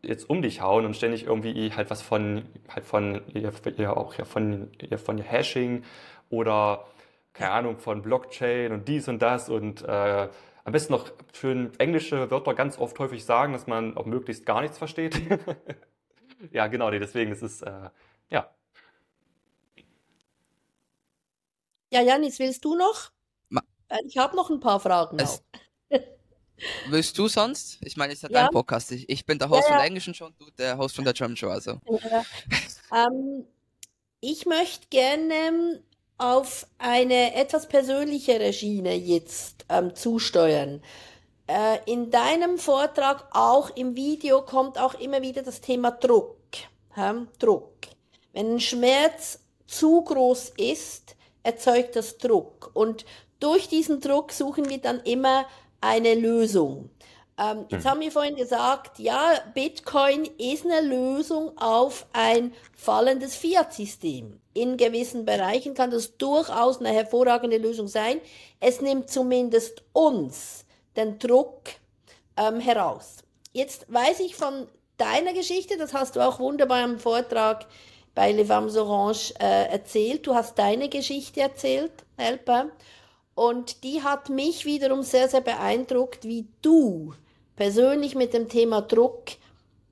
[0.02, 4.26] jetzt um dich hauen und ständig irgendwie halt was von, halt von, ja, auch ja,
[4.26, 5.84] von, ja, von Hashing
[6.30, 6.86] oder,
[7.34, 10.30] keine Ahnung, von Blockchain und dies und das und äh,
[10.64, 14.62] am besten noch für englische Wörter ganz oft häufig sagen, dass man auch möglichst gar
[14.62, 15.20] nichts versteht.
[16.52, 17.90] ja, genau, nee, deswegen ist es, äh,
[18.30, 18.54] ja.
[21.92, 23.12] Ja, Janis, willst du noch?
[23.50, 23.62] Ma
[24.06, 25.18] ich habe noch ein paar Fragen.
[25.20, 25.44] Es,
[26.90, 27.80] willst du sonst?
[27.84, 28.92] Ich meine, es ist ja dein Podcast.
[28.92, 31.04] Ich, ich, bin der Host ja, von der Englischen Show und du der Host von
[31.04, 31.50] der German Show.
[31.50, 31.80] Also.
[32.94, 33.48] ähm,
[34.22, 35.82] ich möchte gerne
[36.20, 40.84] auf eine etwas persönlichere Schiene jetzt ähm, zusteuern.
[41.48, 46.38] Äh, in deinem Vortrag, auch im Video, kommt auch immer wieder das Thema Druck.
[46.96, 47.26] Ja?
[47.40, 47.74] Druck.
[48.34, 52.70] Wenn ein Schmerz zu groß ist, erzeugt das Druck.
[52.74, 53.06] Und
[53.40, 55.46] durch diesen Druck suchen wir dann immer
[55.82, 56.90] eine Lösung.
[57.40, 57.90] Ähm, jetzt mhm.
[57.90, 64.42] haben wir vorhin gesagt, ja, Bitcoin ist eine Lösung auf ein fallendes Fiat-System.
[64.54, 68.20] In gewissen Bereichen kann das durchaus eine hervorragende Lösung sein.
[68.60, 70.66] Es nimmt zumindest uns
[70.98, 71.70] den Druck
[72.36, 73.24] ähm, heraus.
[73.54, 77.68] Jetzt weiß ich von deiner Geschichte, das hast du auch wunderbar im Vortrag
[78.16, 80.28] bei Le Femmes Orange äh, erzählt.
[80.28, 82.66] Du hast deine Geschichte erzählt, Helper.
[83.34, 87.14] Und die hat mich wiederum sehr, sehr beeindruckt, wie du
[87.60, 89.32] persönlich mit dem Thema Druck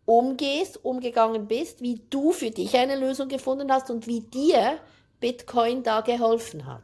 [0.05, 4.77] umgehst, umgegangen bist, wie du für dich eine Lösung gefunden hast und wie dir
[5.19, 6.81] Bitcoin da geholfen hat.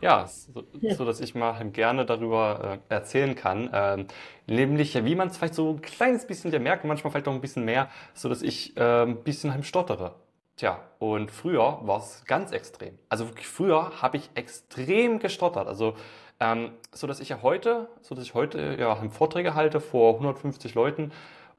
[0.00, 0.64] Ja, so,
[0.96, 3.70] so dass ich mal gerne darüber äh, erzählen kann.
[3.72, 4.06] Ähm,
[4.48, 7.40] nämlich, wie man es vielleicht so ein kleines bisschen ja merkt, manchmal vielleicht auch ein
[7.40, 10.16] bisschen mehr, so dass ich äh, ein bisschen heim stottere.
[10.56, 12.98] Tja, und früher war es ganz extrem.
[13.10, 15.68] Also früher habe ich extrem gestottert.
[15.68, 15.94] Also
[16.40, 20.74] ähm, so dass ich ja heute, so dass ich heute ja Vorträge halte vor 150
[20.74, 21.12] Leuten.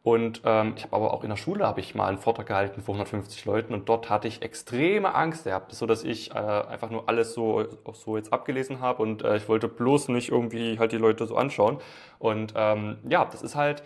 [0.04, 2.82] Und ähm, ich habe aber auch in der Schule habe ich mal einen Vortrag gehalten
[2.82, 3.74] vor 150 Leuten.
[3.74, 7.66] Und dort hatte ich extreme Angst gehabt, so dass ich äh, einfach nur alles so
[7.94, 9.04] so jetzt abgelesen habe.
[9.04, 11.80] Und äh, ich wollte bloß nicht irgendwie halt die Leute so anschauen.
[12.20, 13.84] Und ähm, ja, das ist halt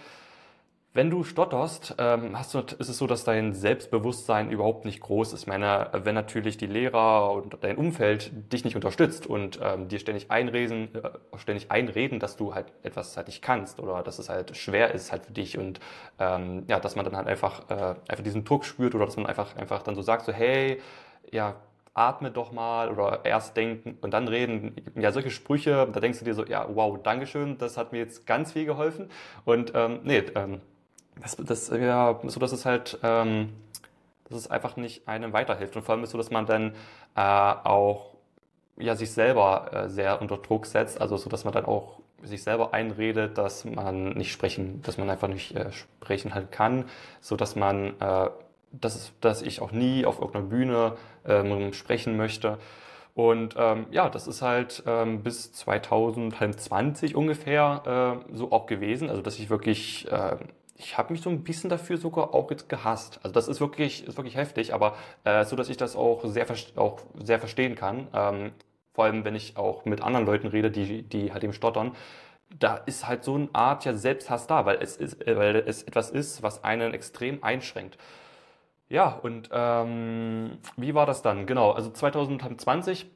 [0.93, 5.31] wenn du stotterst, ähm, hast du, ist es so, dass dein Selbstbewusstsein überhaupt nicht groß
[5.31, 5.41] ist.
[5.41, 9.99] Ich meine, wenn natürlich die Lehrer und dein Umfeld dich nicht unterstützt und ähm, dir
[9.99, 14.27] ständig einreden, äh, ständig einreden, dass du halt etwas halt nicht kannst oder dass es
[14.27, 15.79] halt schwer ist halt für dich und
[16.19, 19.27] ähm, ja, dass man dann halt einfach äh, einfach diesen Druck spürt oder dass man
[19.27, 20.81] einfach einfach dann so sagt so hey
[21.31, 21.55] ja
[21.93, 24.75] atme doch mal oder erst denken und dann reden.
[24.95, 28.25] Ja, solche Sprüche, da denkst du dir so, ja, wow, Dankeschön, das hat mir jetzt
[28.25, 29.09] ganz viel geholfen.
[29.43, 30.61] Und ähm, nee, ähm,
[31.21, 33.49] das, das, ja, so dass es halt, ähm,
[34.29, 35.75] dass es einfach nicht einem weiterhilft.
[35.75, 36.73] Und vor allem ist so, dass man dann
[37.15, 38.11] äh, auch
[38.77, 42.43] ja, sich selber äh, sehr unter Druck setzt, also so, dass man dann auch sich
[42.43, 46.85] selber einredet, dass man nicht sprechen, dass man einfach nicht äh, sprechen halt kann,
[47.19, 48.29] so dass man, äh,
[48.71, 52.57] dass, dass ich auch nie auf irgendeiner Bühne ähm, sprechen möchte.
[53.13, 59.09] Und ähm, ja, das ist halt ähm, bis 2020 ungefähr äh, so auch gewesen.
[59.09, 60.37] Also dass ich wirklich, äh,
[60.83, 63.19] ich habe mich so ein bisschen dafür sogar auch jetzt gehasst.
[63.23, 66.45] Also das ist wirklich, ist wirklich heftig, aber äh, so dass ich das auch sehr,
[66.75, 68.07] auch sehr verstehen kann.
[68.13, 68.51] Ähm,
[68.93, 71.95] vor allem, wenn ich auch mit anderen Leuten rede, die, die halt eben stottern.
[72.59, 76.09] Da ist halt so eine Art ja Selbsthass da, weil es, ist, weil es etwas
[76.09, 77.97] ist, was einen extrem einschränkt.
[78.89, 81.45] Ja, und ähm, wie war das dann?
[81.45, 83.09] Genau, also 2020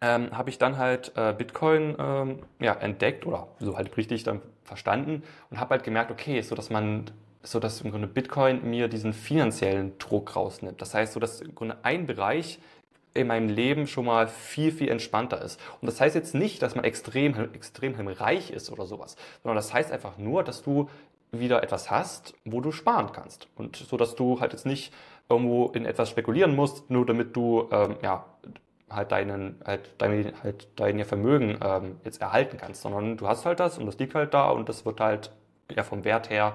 [0.00, 4.42] ähm, habe ich dann halt äh, Bitcoin ähm, ja, entdeckt oder so halt richtig dann
[4.64, 7.10] verstanden und habe halt gemerkt, okay, so dass man,
[7.42, 10.82] so dass im Grunde Bitcoin mir diesen finanziellen Druck rausnimmt.
[10.82, 12.58] Das heißt, so dass im Grunde ein Bereich
[13.14, 15.58] in meinem Leben schon mal viel, viel entspannter ist.
[15.80, 19.72] Und das heißt jetzt nicht, dass man extrem, extrem reich ist oder sowas, sondern das
[19.72, 20.90] heißt einfach nur, dass du
[21.32, 23.48] wieder etwas hast, wo du sparen kannst.
[23.56, 24.92] Und so, dass du halt jetzt nicht
[25.28, 28.24] irgendwo in etwas spekulieren musst, nur damit du ähm, ja,
[28.90, 33.60] halt deinen, halt dein, halt dein Vermögen ähm, jetzt erhalten kannst, sondern du hast halt
[33.60, 35.32] das und das liegt halt da und das wird halt
[35.74, 36.54] ja vom Wert her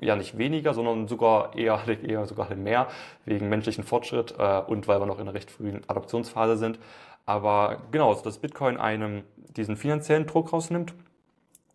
[0.00, 2.88] ja nicht weniger, sondern sogar eher, eher sogar mehr
[3.24, 6.78] wegen menschlichen Fortschritt äh, und weil wir noch in einer recht frühen Adoptionsphase sind.
[7.26, 9.24] Aber genau, so dass Bitcoin einem
[9.56, 10.94] diesen finanziellen Druck rausnimmt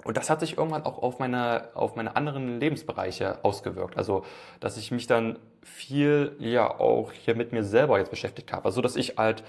[0.04, 3.98] und das hat sich irgendwann auch auf meine, auf meine anderen Lebensbereiche ausgewirkt.
[3.98, 4.26] Also,
[4.60, 8.66] dass ich mich dann viel ja auch hier mit mir selber jetzt beschäftigt habe.
[8.66, 9.44] Also, dass ich halt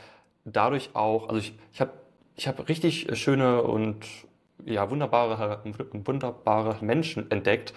[0.44, 1.92] dadurch auch, also ich, ich habe
[2.36, 4.04] ich hab richtig schöne und
[4.64, 5.60] ja, wunderbare,
[5.92, 7.74] wunderbare Menschen entdeckt,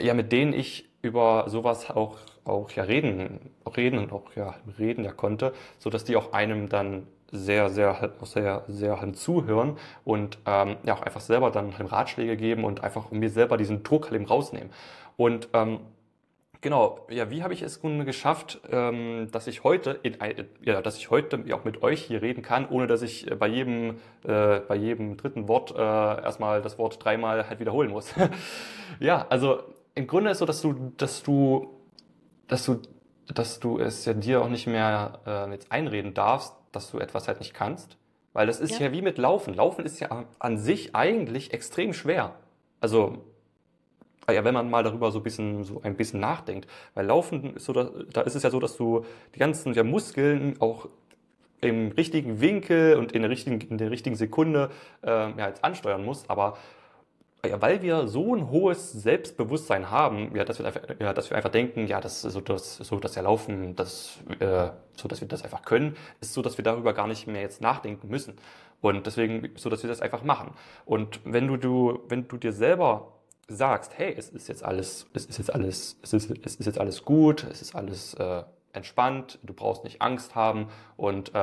[0.00, 5.04] ja, mit denen ich über sowas auch, auch ja reden, reden und auch ja reden
[5.04, 10.38] ja konnte, so dass die auch einem dann sehr, sehr, sehr, sehr halt zuhören und
[10.46, 14.14] ähm, ja auch einfach selber dann Ratschläge geben und einfach mir selber diesen Druck halt
[14.14, 14.70] eben rausnehmen.
[15.16, 15.80] Und ähm,
[16.64, 20.16] genau, ja, wie habe ich es nun geschafft, ähm, dass ich heute, in,
[20.62, 23.98] ja, dass ich heute auch mit euch hier reden kann, ohne dass ich bei jedem,
[24.24, 28.14] äh, bei jedem dritten Wort äh, erstmal das Wort dreimal halt wiederholen muss.
[28.98, 29.60] ja, also
[29.94, 31.76] im Grunde ist so, dass du, dass du,
[32.48, 32.80] dass du,
[33.32, 37.28] dass du es ja dir auch nicht mehr äh, jetzt einreden darfst, dass du etwas
[37.28, 37.98] halt nicht kannst.
[38.32, 38.86] Weil das ist ja.
[38.86, 39.54] ja wie mit Laufen.
[39.54, 42.34] Laufen ist ja an sich eigentlich extrem schwer.
[42.80, 43.18] Also,
[44.32, 46.68] ja, wenn man mal darüber so ein bisschen, so ein bisschen nachdenkt.
[46.94, 50.60] Weil Laufen ist so, da, ist es ja so, dass du die ganzen ja, Muskeln
[50.60, 50.88] auch
[51.60, 54.70] im richtigen Winkel und in der richtigen, in der richtigen Sekunde
[55.02, 56.30] äh, ja, jetzt ansteuern musst.
[56.30, 56.56] Aber
[57.46, 61.36] ja, weil wir so ein hohes Selbstbewusstsein haben, ja, dass wir einfach, ja, dass wir
[61.36, 65.42] einfach denken, ja, das so das so das Erlaufen, das äh, so dass wir das
[65.42, 68.34] einfach können, ist so, dass wir darüber gar nicht mehr jetzt nachdenken müssen
[68.80, 70.52] und deswegen so, dass wir das einfach machen.
[70.84, 73.12] Und wenn du du wenn du dir selber
[73.48, 76.78] sagst, hey, es ist jetzt alles, es ist jetzt alles, es ist, es ist jetzt
[76.78, 81.38] alles gut, es ist alles äh, entspannt, du brauchst nicht Angst haben und äh,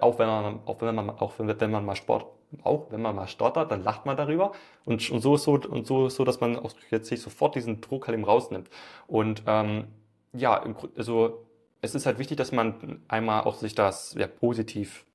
[0.00, 2.26] auch wenn man auch wenn man auch wenn, wenn man mal Sport
[2.62, 4.52] auch wenn man mal stottert, dann lacht man darüber.
[4.84, 7.80] Und, und so so, und so ist so, dass man auch jetzt sich sofort diesen
[7.80, 8.68] Druck halt eben rausnimmt.
[9.06, 9.86] Und ähm,
[10.32, 10.62] ja,
[10.96, 11.46] also
[11.80, 15.06] es ist halt wichtig, dass man einmal auch sich das ja, positiv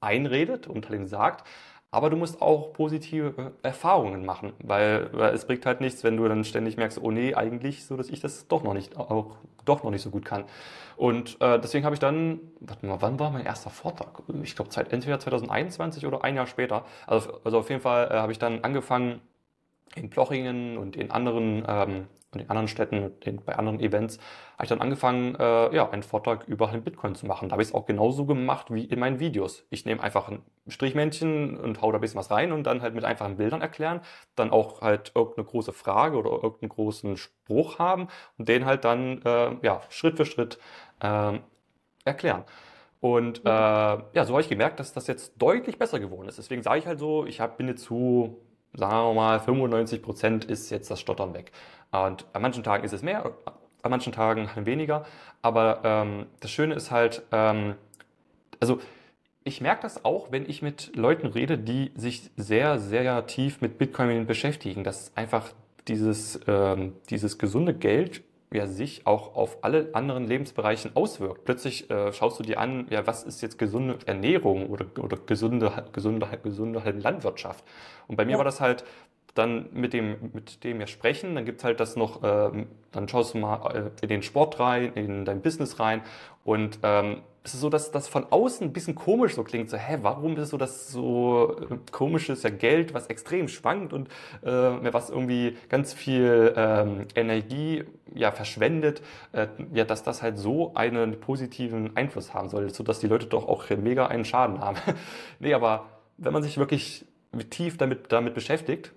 [0.00, 1.46] einredet und halt eben sagt,
[1.92, 6.26] aber du musst auch positive Erfahrungen machen, weil, weil, es bringt halt nichts, wenn du
[6.26, 9.84] dann ständig merkst, oh nee, eigentlich so, dass ich das doch noch nicht, auch doch
[9.84, 10.44] noch nicht so gut kann.
[10.96, 14.22] Und äh, deswegen habe ich dann, warte mal, wann war mein erster Vortrag?
[14.42, 16.86] Ich glaube, entweder 2021 oder ein Jahr später.
[17.06, 19.20] Also, also auf jeden Fall äh, habe ich dann angefangen,
[19.94, 24.18] in Plochingen und in anderen ähm, und in anderen Städten, in, bei anderen Events,
[24.54, 27.48] habe ich dann angefangen, äh, ja, einen Vortrag über Bitcoin zu machen.
[27.48, 29.66] Da habe ich es auch genauso gemacht wie in meinen Videos.
[29.70, 32.94] Ich nehme einfach ein Strichmännchen und hau da ein bisschen was rein und dann halt
[32.94, 34.00] mit einfachen Bildern erklären,
[34.34, 39.20] dann auch halt irgendeine große Frage oder irgendeinen großen Spruch haben und den halt dann
[39.22, 40.58] äh, ja, Schritt für Schritt
[41.00, 41.38] äh,
[42.04, 42.44] erklären.
[43.00, 46.38] Und äh, ja, so habe ich gemerkt, dass das jetzt deutlich besser geworden ist.
[46.38, 48.38] Deswegen sage ich halt so, ich hab, bin jetzt zu,
[48.74, 51.50] sagen wir mal, 95 Prozent ist jetzt das Stottern weg.
[51.92, 53.32] Und an manchen Tagen ist es mehr,
[53.82, 55.04] an manchen Tagen weniger.
[55.42, 57.74] Aber ähm, das Schöne ist halt, ähm,
[58.60, 58.80] also
[59.44, 63.78] ich merke das auch, wenn ich mit Leuten rede, die sich sehr, sehr tief mit
[63.78, 65.52] Bitcoin beschäftigen, dass einfach
[65.88, 71.44] dieses, ähm, dieses gesunde Geld ja sich auch auf alle anderen Lebensbereichen auswirkt.
[71.44, 75.86] Plötzlich äh, schaust du dir an, ja, was ist jetzt gesunde Ernährung oder, oder gesunde,
[75.92, 77.64] gesunde, gesunde Landwirtschaft.
[78.08, 78.38] Und bei mir ja.
[78.38, 78.84] war das halt
[79.34, 83.08] dann mit dem, mit dem wir sprechen, dann gibt es halt das noch, ähm, dann
[83.08, 86.02] schaust du mal äh, in den Sport rein, in dein Business rein
[86.44, 89.68] und ähm, es ist so, dass das von außen ein bisschen komisch so klingt.
[89.68, 94.08] So, hä, warum ist so, dass so äh, komisches ja Geld, was extrem schwankt und
[94.42, 100.74] äh, was irgendwie ganz viel ähm, Energie ja verschwendet, äh, ja, dass das halt so
[100.74, 104.76] einen positiven Einfluss haben soll, so dass die Leute doch auch mega einen Schaden haben.
[105.40, 105.86] nee, aber
[106.18, 107.04] wenn man sich wirklich
[107.50, 108.92] tief damit, damit beschäftigt,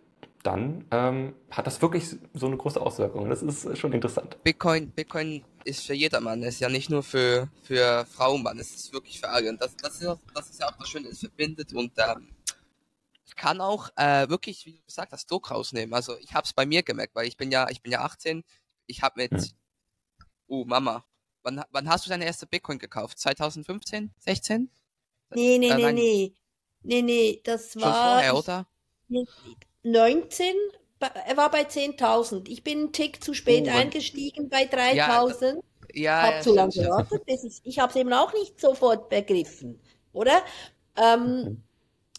[0.45, 3.29] dann ähm, hat das wirklich so eine große Auswirkung.
[3.29, 4.37] Das ist schon interessant.
[4.43, 6.43] Bitcoin, Bitcoin ist für jedermann.
[6.43, 8.59] Es ist ja nicht nur für, für Frauen, Mann.
[8.59, 9.49] Es ist wirklich für alle.
[9.49, 12.29] Und das, das, ist, das ist ja auch das Schöne, es verbindet und ähm,
[13.35, 15.93] kann auch äh, wirklich, wie du gesagt hast, Druck rausnehmen.
[15.93, 18.43] Also ich habe es bei mir gemerkt, weil ich bin ja, ich bin ja 18.
[18.87, 19.49] Ich habe mit, hm.
[20.47, 21.05] oh Mama,
[21.43, 23.19] wann, wann hast du deine erste Bitcoin gekauft?
[23.19, 24.69] 2015, 16?
[25.31, 26.33] Nee, nee, äh, nee, nee.
[26.87, 27.81] Nee, nee, das war.
[27.81, 28.67] Schon vorher, oder?
[29.85, 30.53] 19,
[30.99, 32.49] er war bei 10.000.
[32.49, 35.61] Ich bin einen Tick zu spät oh, eingestiegen bei 3.000.
[35.93, 37.21] Ja, ja, hab ja, zu lange gewartet.
[37.27, 39.79] Ich, ich habe es eben auch nicht sofort begriffen,
[40.11, 40.41] oder?
[40.97, 41.63] Ähm,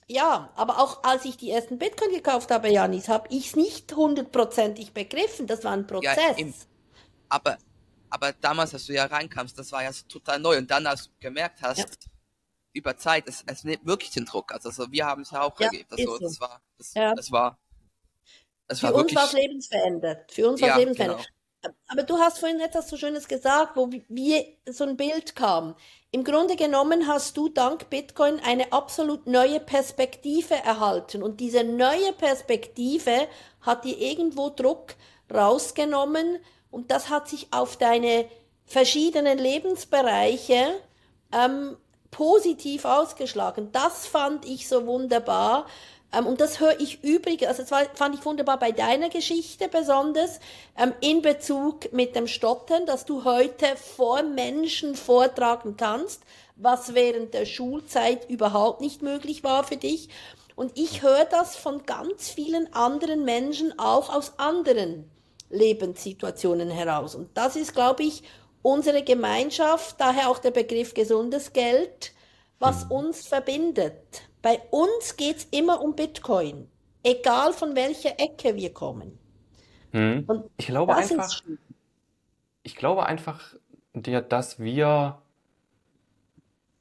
[0.06, 3.92] ja, aber auch als ich die ersten Bitcoin gekauft habe, Janis, habe ich es nicht
[3.94, 5.48] hundertprozentig begriffen.
[5.48, 6.38] Das war ein Prozess.
[6.38, 6.46] Ja,
[7.28, 7.58] aber,
[8.10, 10.56] aber damals, als du ja reinkamst, das war ja total neu.
[10.58, 12.08] Und dann, als du gemerkt hast.
[12.76, 14.52] Über Zeit, es, es nimmt wirklich den Druck.
[14.52, 15.92] Also, also wir haben es ja auch ja, erlebt.
[15.92, 16.18] Also, so.
[16.18, 17.14] das war, das, ja.
[17.14, 17.58] das war
[18.68, 20.32] das Für uns war es lebensverändert.
[20.32, 21.26] Für uns war es ja, lebensverändert.
[21.62, 21.74] Genau.
[21.88, 25.74] Aber du hast vorhin etwas so Schönes gesagt, wo wir so ein Bild kam.
[26.10, 31.22] Im Grunde genommen hast du dank Bitcoin eine absolut neue Perspektive erhalten.
[31.22, 33.26] Und diese neue Perspektive
[33.60, 34.94] hat dir irgendwo Druck
[35.32, 36.38] rausgenommen
[36.70, 38.28] und das hat sich auf deine
[38.64, 40.80] verschiedenen Lebensbereiche
[41.32, 41.76] ähm,
[42.16, 43.68] positiv ausgeschlagen.
[43.72, 45.66] Das fand ich so wunderbar,
[46.12, 50.40] ähm, und das höre ich übrigens, also das fand ich wunderbar bei deiner Geschichte besonders,
[50.78, 56.22] ähm, in Bezug mit dem Stottern, dass du heute vor Menschen vortragen kannst,
[56.56, 60.08] was während der Schulzeit überhaupt nicht möglich war für dich.
[60.54, 65.10] Und ich höre das von ganz vielen anderen Menschen auch aus anderen
[65.50, 67.14] Lebenssituationen heraus.
[67.14, 68.22] Und das ist, glaube ich,
[68.66, 72.12] unsere Gemeinschaft, daher auch der Begriff gesundes Geld,
[72.58, 72.90] was mhm.
[72.90, 74.22] uns verbindet.
[74.42, 76.68] Bei uns geht es immer um Bitcoin,
[77.04, 79.18] egal von welcher Ecke wir kommen.
[79.92, 80.24] Hm.
[80.26, 81.42] Und ich glaube einfach,
[82.64, 83.54] ich glaube einfach,
[83.94, 85.22] dass wir,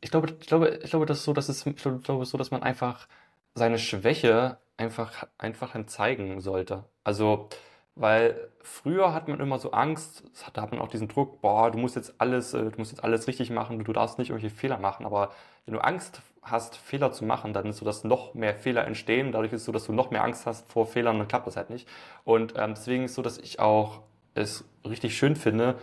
[0.02, 2.64] ich glaube, ich glaube, ich glaube, das so, dass es, ich glaube so, dass man
[2.64, 3.08] einfach
[3.54, 6.84] seine Schwäche einfach, einfach zeigen sollte.
[7.04, 7.48] Also,
[7.96, 11.78] weil früher hat man immer so Angst, da hat man auch diesen Druck, boah, du
[11.78, 14.78] musst jetzt alles, äh, du musst jetzt alles richtig machen, du darfst nicht irgendwelche Fehler
[14.80, 15.06] machen.
[15.06, 15.32] Aber
[15.66, 19.32] wenn du Angst hast, Fehler zu machen, dann ist so, dass noch mehr Fehler entstehen.
[19.32, 21.56] Dadurch ist es so, dass du noch mehr Angst hast vor Fehlern, dann klappt das
[21.56, 21.88] halt nicht.
[22.26, 24.02] Und ähm, deswegen ist es so, dass ich auch
[24.34, 25.76] es richtig schön finde,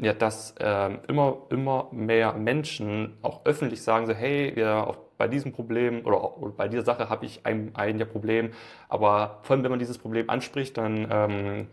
[0.00, 5.28] ja, dass ähm, immer, immer mehr Menschen auch öffentlich sagen so, hey, ja, auch bei
[5.28, 8.52] diesem Problem oder, oder bei dieser Sache habe ich ein, ein Problem.
[8.88, 11.66] Aber vor allem, wenn man dieses Problem anspricht, dann ähm,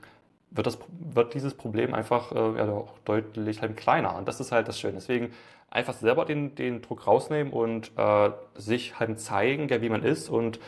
[0.52, 0.80] wird, das,
[1.14, 4.16] wird dieses Problem einfach äh, ja, auch deutlich halt kleiner.
[4.16, 4.96] Und das ist halt das Schöne.
[4.96, 5.32] Deswegen
[5.70, 10.30] einfach selber den, den Druck rausnehmen und äh, sich halt zeigen, ja, wie man ist
[10.30, 10.60] und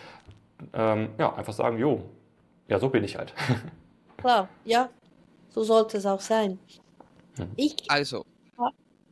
[0.73, 2.03] ähm, ja, einfach sagen, jo,
[2.67, 3.33] ja, so bin ich halt.
[4.17, 4.89] Klar, ja,
[5.49, 6.59] so sollte es auch sein.
[7.37, 7.51] Hm.
[7.55, 8.25] Ich, also,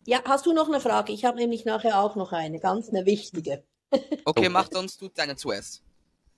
[0.06, 1.14] ja, hast du noch eine Frage?
[1.14, 3.64] Ich habe nämlich nachher auch noch eine, ganz eine wichtige.
[4.26, 5.82] Okay, mach uns du deine zuerst.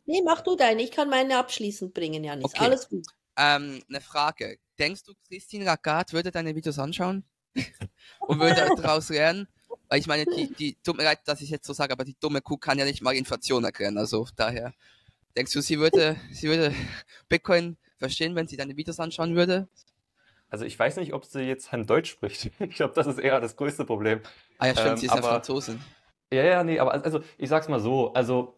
[0.06, 0.84] Nee, mach du deine.
[0.84, 2.46] Ich kann meine abschließend bringen, Janis.
[2.46, 2.64] Okay.
[2.64, 3.06] Alles gut.
[3.36, 4.60] Ähm, eine Frage.
[4.78, 7.24] Denkst du, Christine Lagarde würde deine Videos anschauen?
[8.20, 9.48] Und würde daraus lernen?
[9.90, 12.16] Weil ich meine, die, die, tut mir leid, dass ich jetzt so sage, aber die
[12.20, 13.98] dumme Kuh kann ja nicht mal Inflation erklären.
[13.98, 14.74] Also daher,
[15.36, 16.76] denkst du, sie würde, sie würde
[17.30, 19.68] Bitcoin verstehen, wenn sie deine Videos anschauen würde?
[20.50, 22.52] Also ich weiß nicht, ob sie jetzt ein Deutsch spricht.
[22.60, 24.22] Ich glaube, das ist eher das größte Problem.
[24.58, 25.82] Ah ja, stimmt, ähm, sie ist aber, ja Franzosin.
[26.32, 28.58] Ja, ja, nee, aber also ich sag's mal so, also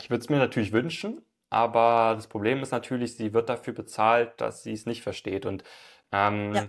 [0.00, 4.40] ich würde es mir natürlich wünschen, aber das Problem ist natürlich, sie wird dafür bezahlt,
[4.40, 5.46] dass sie es nicht versteht.
[5.46, 5.64] Und
[6.12, 6.66] ähm, ja.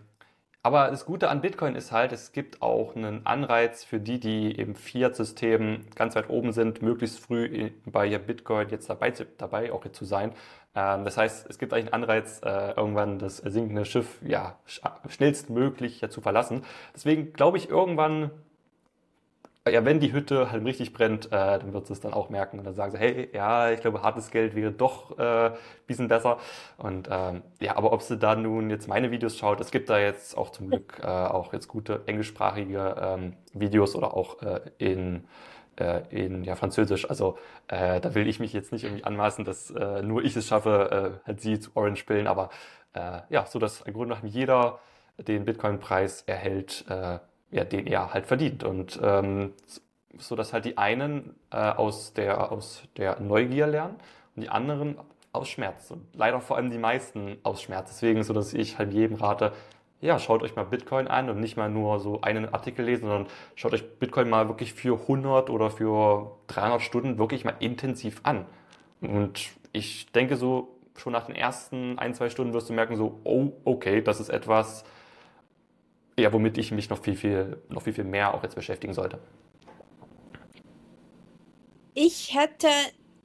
[0.61, 4.51] Aber das Gute an Bitcoin ist halt, es gibt auch einen Anreiz für die, die
[4.51, 10.03] im Fiat-System ganz weit oben sind, möglichst früh bei Bitcoin jetzt dabei, dabei auch zu
[10.03, 10.33] sein.
[10.75, 14.59] Ähm, das heißt, es gibt eigentlich einen Anreiz, äh, irgendwann das sinkende Schiff ja,
[15.07, 16.63] schnellstmöglich zu verlassen.
[16.93, 18.31] Deswegen glaube ich, irgendwann
[19.67, 22.59] ja, wenn die Hütte halt richtig brennt, äh, dann wird sie es dann auch merken
[22.59, 25.53] und dann sagen sie, hey, ja, ich glaube, hartes Geld wäre doch äh, ein
[25.85, 26.37] bisschen besser.
[26.77, 29.99] Und ähm, ja, aber ob sie da nun jetzt meine Videos schaut, es gibt da
[29.99, 35.25] jetzt auch zum Glück äh, auch jetzt gute englischsprachige ähm, Videos oder auch äh, in
[35.79, 37.09] äh, in ja, Französisch.
[37.09, 37.37] Also
[37.67, 41.19] äh, da will ich mich jetzt nicht irgendwie anmaßen, dass äh, nur ich es schaffe,
[41.23, 42.49] äh, halt sie zu Orange bilden, aber
[42.93, 44.79] äh, ja, so dass im Grunde genommen jeder
[45.17, 47.19] den Bitcoin-Preis erhält, äh,
[47.51, 48.63] ja, den er halt verdient.
[48.63, 49.53] Und ähm,
[50.17, 53.95] so dass halt die einen äh, aus, der, aus der Neugier lernen
[54.35, 54.97] und die anderen
[55.31, 55.91] aus Schmerz.
[55.91, 57.89] Und leider vor allem die meisten aus Schmerz.
[57.89, 59.53] Deswegen so, dass ich halt jedem rate,
[60.01, 63.27] ja, schaut euch mal Bitcoin an und nicht mal nur so einen Artikel lesen, sondern
[63.55, 68.45] schaut euch Bitcoin mal wirklich für 100 oder für 300 Stunden wirklich mal intensiv an.
[69.01, 73.19] Und ich denke so, schon nach den ersten ein, zwei Stunden wirst du merken so,
[73.23, 74.83] oh, okay, das ist etwas,
[76.19, 79.19] ja, womit ich mich noch viel, viel, noch viel, viel mehr auch jetzt beschäftigen sollte.
[81.93, 82.69] Ich hätte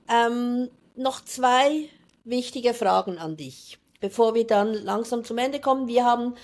[0.08, 1.88] ähm, noch zwei
[2.24, 5.86] wichtige Fragen an dich, bevor wir dann langsam zum Ende kommen.
[5.86, 6.34] Wir haben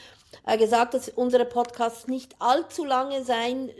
[0.46, 3.70] äh, gesagt, dass unsere Podcasts nicht allzu lange sein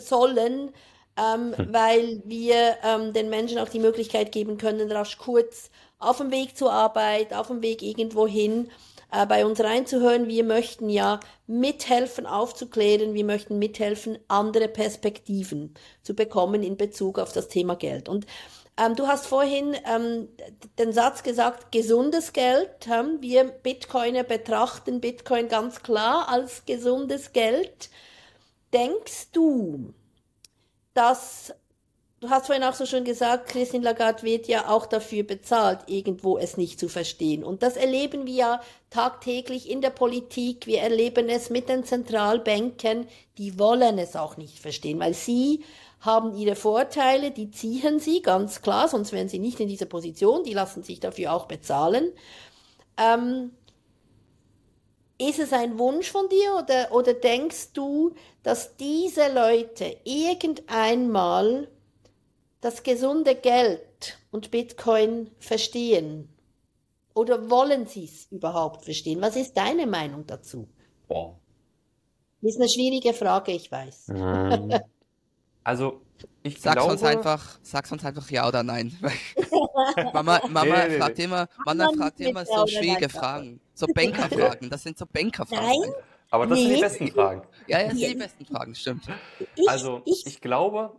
[0.00, 0.70] sollen,
[1.16, 1.72] ähm, hm.
[1.72, 6.56] weil wir ähm, den Menschen auch die Möglichkeit geben können, rasch kurz auf dem Weg
[6.56, 8.70] zur Arbeit, auf dem Weg irgendwo hin,
[9.10, 10.28] äh, bei uns reinzuhören.
[10.28, 13.14] Wir möchten ja mithelfen, aufzuklären.
[13.14, 18.08] Wir möchten mithelfen, andere Perspektiven zu bekommen in Bezug auf das Thema Geld.
[18.08, 18.26] Und
[18.78, 20.28] ähm, du hast vorhin ähm,
[20.78, 22.86] den Satz gesagt, gesundes Geld.
[22.90, 27.90] Ähm, wir Bitcoiner betrachten Bitcoin ganz klar als gesundes Geld.
[28.72, 29.94] Denkst du,
[30.94, 31.54] dass
[32.20, 36.38] du hast vorhin auch so schon gesagt, Christine Lagarde wird ja auch dafür bezahlt, irgendwo
[36.38, 37.44] es nicht zu verstehen.
[37.44, 38.60] Und das erleben wir ja
[38.90, 40.66] tagtäglich in der Politik.
[40.66, 43.06] Wir erleben es mit den Zentralbanken.
[43.36, 45.64] Die wollen es auch nicht verstehen, weil sie
[46.00, 50.44] haben ihre Vorteile, die ziehen sie ganz klar, sonst wären sie nicht in dieser Position.
[50.44, 52.12] Die lassen sich dafür auch bezahlen.
[52.96, 53.52] Ähm,
[55.20, 58.14] ist es ein Wunsch von dir oder, oder denkst du,
[58.44, 61.68] dass diese Leute irgendeinmal
[62.60, 66.28] das gesunde Geld und Bitcoin verstehen?
[67.14, 69.20] Oder wollen sie es überhaupt verstehen?
[69.20, 70.68] Was ist deine Meinung dazu?
[71.08, 71.38] Boah.
[72.42, 74.12] Ist eine schwierige Frage, ich weiß.
[75.64, 76.00] Also,
[76.42, 76.92] ich sag's glaube...
[76.92, 78.96] uns einfach, sag's uns einfach ja oder nein.
[80.14, 81.24] Mama, Mama nee, nee, fragt nee.
[81.24, 83.60] immer, Mama fragt immer so schwierige Fragen.
[83.74, 84.70] So Bankerfragen.
[84.70, 85.80] Das sind so Bankerfragen.
[85.82, 85.92] Nein.
[86.30, 87.42] Aber das sind die besten Fragen.
[87.66, 89.02] Ja, ja, das sind die besten Fragen, stimmt.
[89.66, 90.98] Also, ich glaube,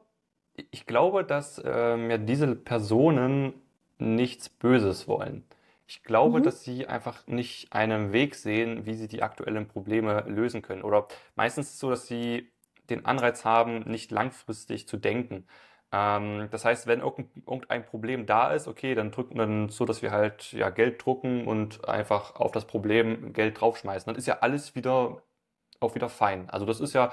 [0.72, 3.53] ich glaube, dass ähm, ja, diese Personen
[3.97, 5.45] nichts Böses wollen.
[5.88, 6.43] Ich glaube, mhm.
[6.43, 10.84] dass sie einfach nicht einen Weg sehen, wie sie die aktuellen Probleme lösen können.
[10.84, 12.51] Oder meistens ist es so, dass sie
[12.89, 15.47] den Anreiz haben, nicht langfristig zu denken.
[15.91, 20.12] Ähm, das heißt, wenn irgendein Problem da ist, okay, dann drücken dann so, dass wir
[20.12, 24.05] halt ja Geld drucken und einfach auf das Problem Geld draufschmeißen.
[24.05, 25.22] Dann ist ja alles wieder
[25.80, 26.49] auch wieder fein.
[26.49, 27.12] Also das ist ja,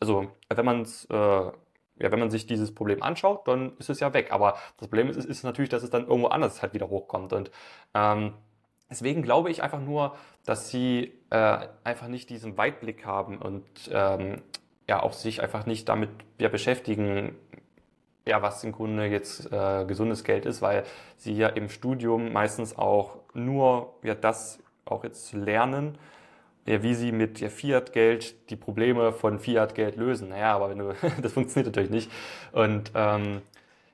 [0.00, 1.50] also wenn man es äh,
[2.02, 4.32] ja, wenn man sich dieses Problem anschaut, dann ist es ja weg.
[4.32, 7.32] Aber das Problem ist, ist natürlich, dass es dann irgendwo anders halt wieder hochkommt.
[7.32, 7.50] Und
[7.94, 8.34] ähm,
[8.90, 14.42] deswegen glaube ich einfach nur, dass sie äh, einfach nicht diesen Weitblick haben und ähm,
[14.88, 17.36] ja auch sich einfach nicht damit ja, beschäftigen,
[18.26, 20.84] ja, was im Grunde jetzt äh, gesundes Geld ist, weil
[21.16, 25.98] sie ja im Studium meistens auch nur ja das auch jetzt lernen
[26.66, 30.28] ja, wie sie mit ja, Fiat-Geld die Probleme von Fiat-Geld lösen.
[30.28, 32.10] Naja, aber wenn du, das funktioniert natürlich nicht.
[32.52, 33.42] Und ähm,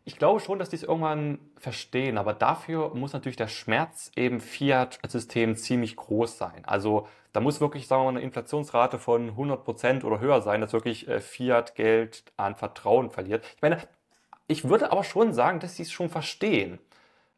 [0.04, 4.40] ich glaube schon, dass die es irgendwann verstehen, aber dafür muss natürlich der Schmerz eben
[4.40, 6.64] Fiat-System ziemlich groß sein.
[6.64, 10.72] Also da muss wirklich, sagen wir mal, eine Inflationsrate von 100% oder höher sein, dass
[10.72, 13.44] wirklich äh, Fiat-Geld an Vertrauen verliert.
[13.56, 13.82] Ich meine,
[14.46, 16.78] ich würde aber schon sagen, dass sie es schon verstehen.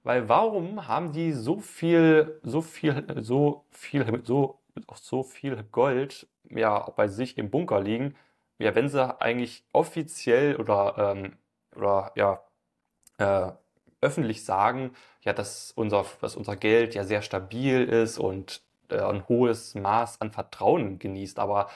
[0.04, 6.28] Weil warum haben die so viel, so viel, so viel, so auch so viel Gold
[6.48, 8.14] ja bei sich im Bunker liegen,
[8.58, 11.36] ja, wenn sie eigentlich offiziell oder, ähm,
[11.76, 12.42] oder ja,
[13.18, 13.52] äh,
[14.02, 14.92] öffentlich sagen,
[15.22, 20.20] ja, dass unser, dass unser Geld ja sehr stabil ist und äh, ein hohes Maß
[20.20, 21.38] an Vertrauen genießt.
[21.38, 21.68] Aber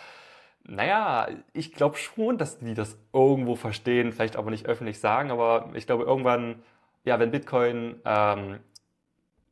[0.65, 5.71] naja, ich glaube schon, dass die das irgendwo verstehen, vielleicht aber nicht öffentlich sagen, aber
[5.75, 6.63] ich glaube irgendwann,
[7.05, 8.61] ja, wenn Bitcoin ähm,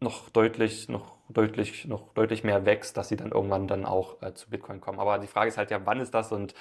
[0.01, 4.35] noch deutlich, noch deutlich, noch deutlich mehr wächst, dass sie dann irgendwann dann auch äh,
[4.35, 5.01] zu Bitcoin kommen.
[5.01, 6.33] Aber die Frage ist halt ja, wann ist das?
[6.33, 6.55] Und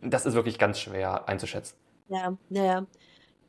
[0.00, 1.76] das ist wirklich ganz schwer einzuschätzen.
[2.08, 2.86] Ja, ja.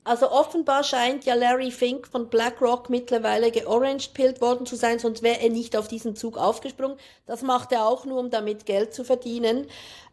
[0.06, 5.42] Also offenbar scheint ja Larry Fink von BlackRock mittlerweile georanged-pillt worden zu sein, sonst wäre
[5.42, 6.98] er nicht auf diesen Zug aufgesprungen.
[7.26, 9.66] Das macht er auch nur, um damit Geld zu verdienen.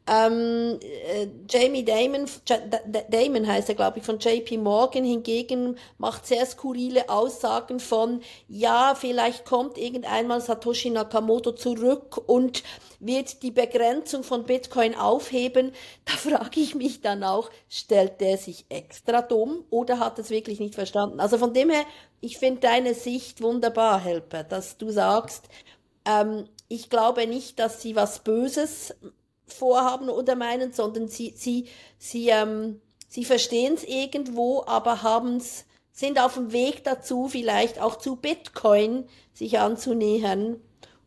[0.06, 2.26] Ähm, äh, Jamie Damon,
[3.08, 8.96] Damon heißt er, glaube ich, von JP Morgan hingegen macht sehr skurrile Aussagen von, ja,
[8.96, 12.64] vielleicht kommt irgendeinmal Satoshi Nakamoto zurück und
[13.02, 15.72] wird die Begrenzung von Bitcoin aufheben.
[16.04, 20.60] Da frage ich mich dann auch, stellt der sich extra dumm oder hat es wirklich
[20.60, 21.20] nicht verstanden?
[21.20, 21.84] Also von dem her,
[22.20, 25.48] ich finde deine Sicht wunderbar, Helper, dass du sagst,
[26.04, 28.94] ähm, ich glaube nicht, dass sie was Böses
[29.46, 31.66] vorhaben oder meinen, sondern sie, sie,
[31.98, 37.96] sie, ähm, sie verstehen es irgendwo, aber haben's, sind auf dem Weg dazu, vielleicht auch
[37.96, 40.60] zu Bitcoin sich anzunähern,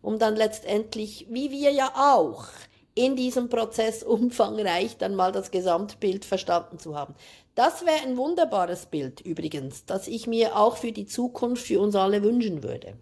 [0.05, 2.45] um dann letztendlich, wie wir ja auch,
[2.93, 7.15] in diesem Prozess umfangreich dann mal das Gesamtbild verstanden zu haben.
[7.55, 11.95] Das wäre ein wunderbares Bild übrigens, das ich mir auch für die Zukunft für uns
[11.95, 12.93] alle wünschen würde.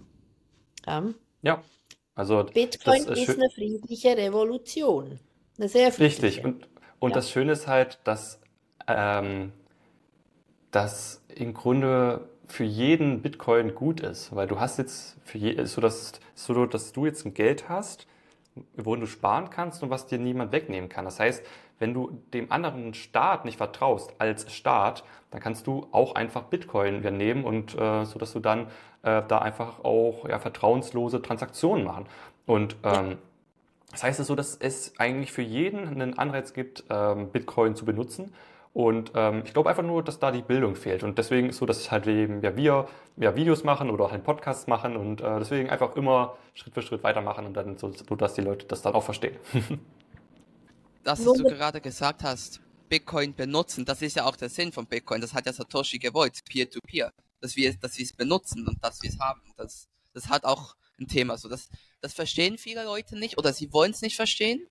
[0.86, 1.04] Ja,
[1.42, 1.64] ja
[2.16, 5.20] also Bitcoin ist, ist eine friedliche Revolution.
[5.58, 6.24] Eine sehr friedliche.
[6.24, 6.46] Richtig.
[6.46, 6.68] Und,
[7.00, 7.16] und ja.
[7.16, 8.40] das Schöne ist halt, dass,
[8.88, 9.52] ähm,
[10.72, 15.82] dass im Grunde für jeden Bitcoin gut ist, weil du hast jetzt für je, so,
[15.82, 18.08] dass, so, dass du jetzt ein Geld hast,
[18.76, 21.06] wo du sparen kannst und was dir niemand wegnehmen kann.
[21.06, 21.44] Das heißt,
[21.80, 27.02] wenn du dem anderen Staat nicht vertraust als Staat, dann kannst du auch einfach Bitcoin
[27.18, 28.68] nehmen und äh, so dass du dann
[29.02, 32.06] äh, da einfach auch ja, vertrauenslose Transaktionen machen.
[32.46, 33.18] Und ähm,
[33.92, 37.86] das heißt es so, dass es eigentlich für jeden einen Anreiz gibt, ähm, Bitcoin zu
[37.86, 38.34] benutzen.
[38.74, 41.04] Und ähm, ich glaube einfach nur, dass da die Bildung fehlt.
[41.04, 44.66] Und deswegen ist so, dass halt eben ja, wir ja, Videos machen oder halt Podcasts
[44.66, 48.34] machen und äh, deswegen einfach immer Schritt für Schritt weitermachen und dann so, so dass
[48.34, 49.38] die Leute das dann auch verstehen.
[51.04, 54.88] das, was du gerade gesagt hast, Bitcoin benutzen, das ist ja auch der Sinn von
[54.88, 55.22] Bitcoin.
[55.22, 57.12] Das hat ja Satoshi gewollt, Peer-to-Peer, -Peer,
[57.42, 59.42] dass wir dass wir es benutzen und dass wir es haben.
[59.56, 61.38] Das, das hat auch ein Thema.
[61.38, 61.70] So, das,
[62.02, 64.68] das verstehen viele Leute nicht oder sie wollen es nicht verstehen.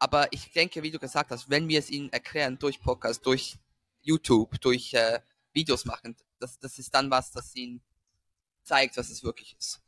[0.00, 3.58] Aber ich denke, wie du gesagt hast, wenn wir es ihnen erklären durch Podcast, durch
[4.00, 5.20] YouTube, durch äh,
[5.52, 7.82] Videos machen, das, das ist dann was, das ihnen
[8.62, 9.82] zeigt, was es wirklich ist.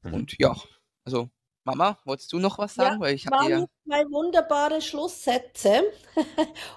[0.00, 0.14] Mhm.
[0.14, 0.56] Und ja,
[1.04, 1.30] also
[1.64, 2.94] Mama, wolltest du noch was sagen?
[2.94, 5.82] Ja, Weil ich habe ja zwei wunderbare Schlusssätze,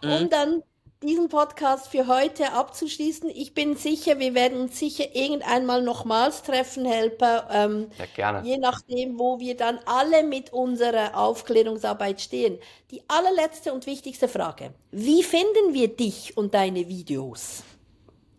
[0.04, 0.30] um mhm.
[0.30, 0.64] dann
[1.04, 3.30] diesen Podcast für heute abzuschließen.
[3.30, 7.48] Ich bin sicher, wir werden uns sicher irgendeinmal nochmals treffen, Helper.
[7.52, 8.48] Ähm, ja, gerne.
[8.48, 12.58] Je nachdem, wo wir dann alle mit unserer Aufklärungsarbeit stehen.
[12.92, 14.74] Die allerletzte und wichtigste Frage.
[14.92, 17.64] Wie finden wir dich und deine Videos?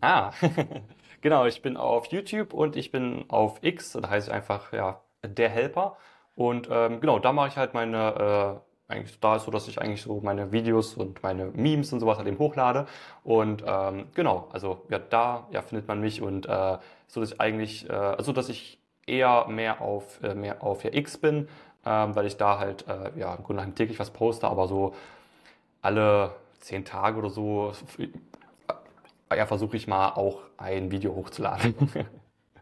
[0.01, 0.31] Ah,
[1.21, 1.45] genau.
[1.45, 3.93] Ich bin auf YouTube und ich bin auf X.
[3.93, 5.97] Da heißt ich einfach, ja, der Helper.
[6.35, 8.61] Und ähm, genau, da mache ich halt meine...
[8.61, 11.99] Äh, eigentlich da ist so, dass ich eigentlich so meine Videos und meine Memes und
[11.99, 12.87] sowas halt eben hochlade.
[13.23, 16.77] Und ähm, genau, also ja, da ja, findet man mich und äh,
[17.07, 20.93] so, dass ich eigentlich, äh, also dass ich eher mehr auf, äh, mehr auf ja,
[20.93, 21.49] X bin,
[21.85, 24.95] ähm, weil ich da halt äh, ja im Grunde genommen täglich was poste, aber so
[25.81, 27.73] alle zehn Tage oder so
[29.35, 31.75] ja, versuche ich mal auch ein Video hochzuladen.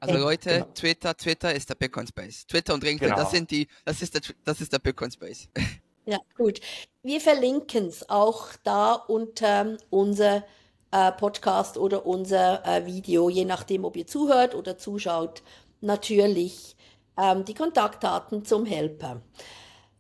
[0.02, 0.66] Also Leute, genau.
[0.76, 2.46] Twitter, Twitter ist der Bitcoin Space.
[2.46, 3.24] Twitter und LinkedIn, genau.
[3.24, 5.50] das sind die, das ist der, das ist der Bitcoin Space.
[6.06, 6.60] Ja, gut.
[7.04, 10.44] Wir verlinken es auch da unter unser
[10.92, 15.42] äh, Podcast oder unser äh, Video, je nachdem, ob ihr zuhört oder zuschaut,
[15.82, 16.76] natürlich
[17.18, 19.22] ähm, die Kontaktdaten zum Helper.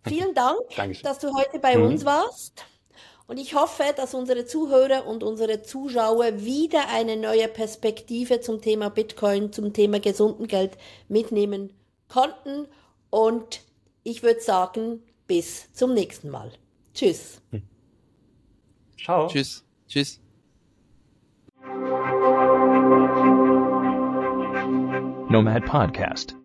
[0.03, 0.59] Vielen Dank,
[1.03, 1.85] dass du heute bei mhm.
[1.85, 2.63] uns warst.
[3.27, 8.89] Und ich hoffe, dass unsere Zuhörer und unsere Zuschauer wieder eine neue Perspektive zum Thema
[8.89, 10.77] Bitcoin, zum Thema gesunden Geld
[11.07, 11.73] mitnehmen
[12.07, 12.67] konnten.
[13.09, 13.61] Und
[14.03, 16.51] ich würde sagen, bis zum nächsten Mal.
[16.93, 17.41] Tschüss.
[18.97, 19.27] Ciao.
[19.27, 19.63] Tschüss.
[19.87, 20.21] Tschüss.
[25.29, 26.35] Nomad Podcast.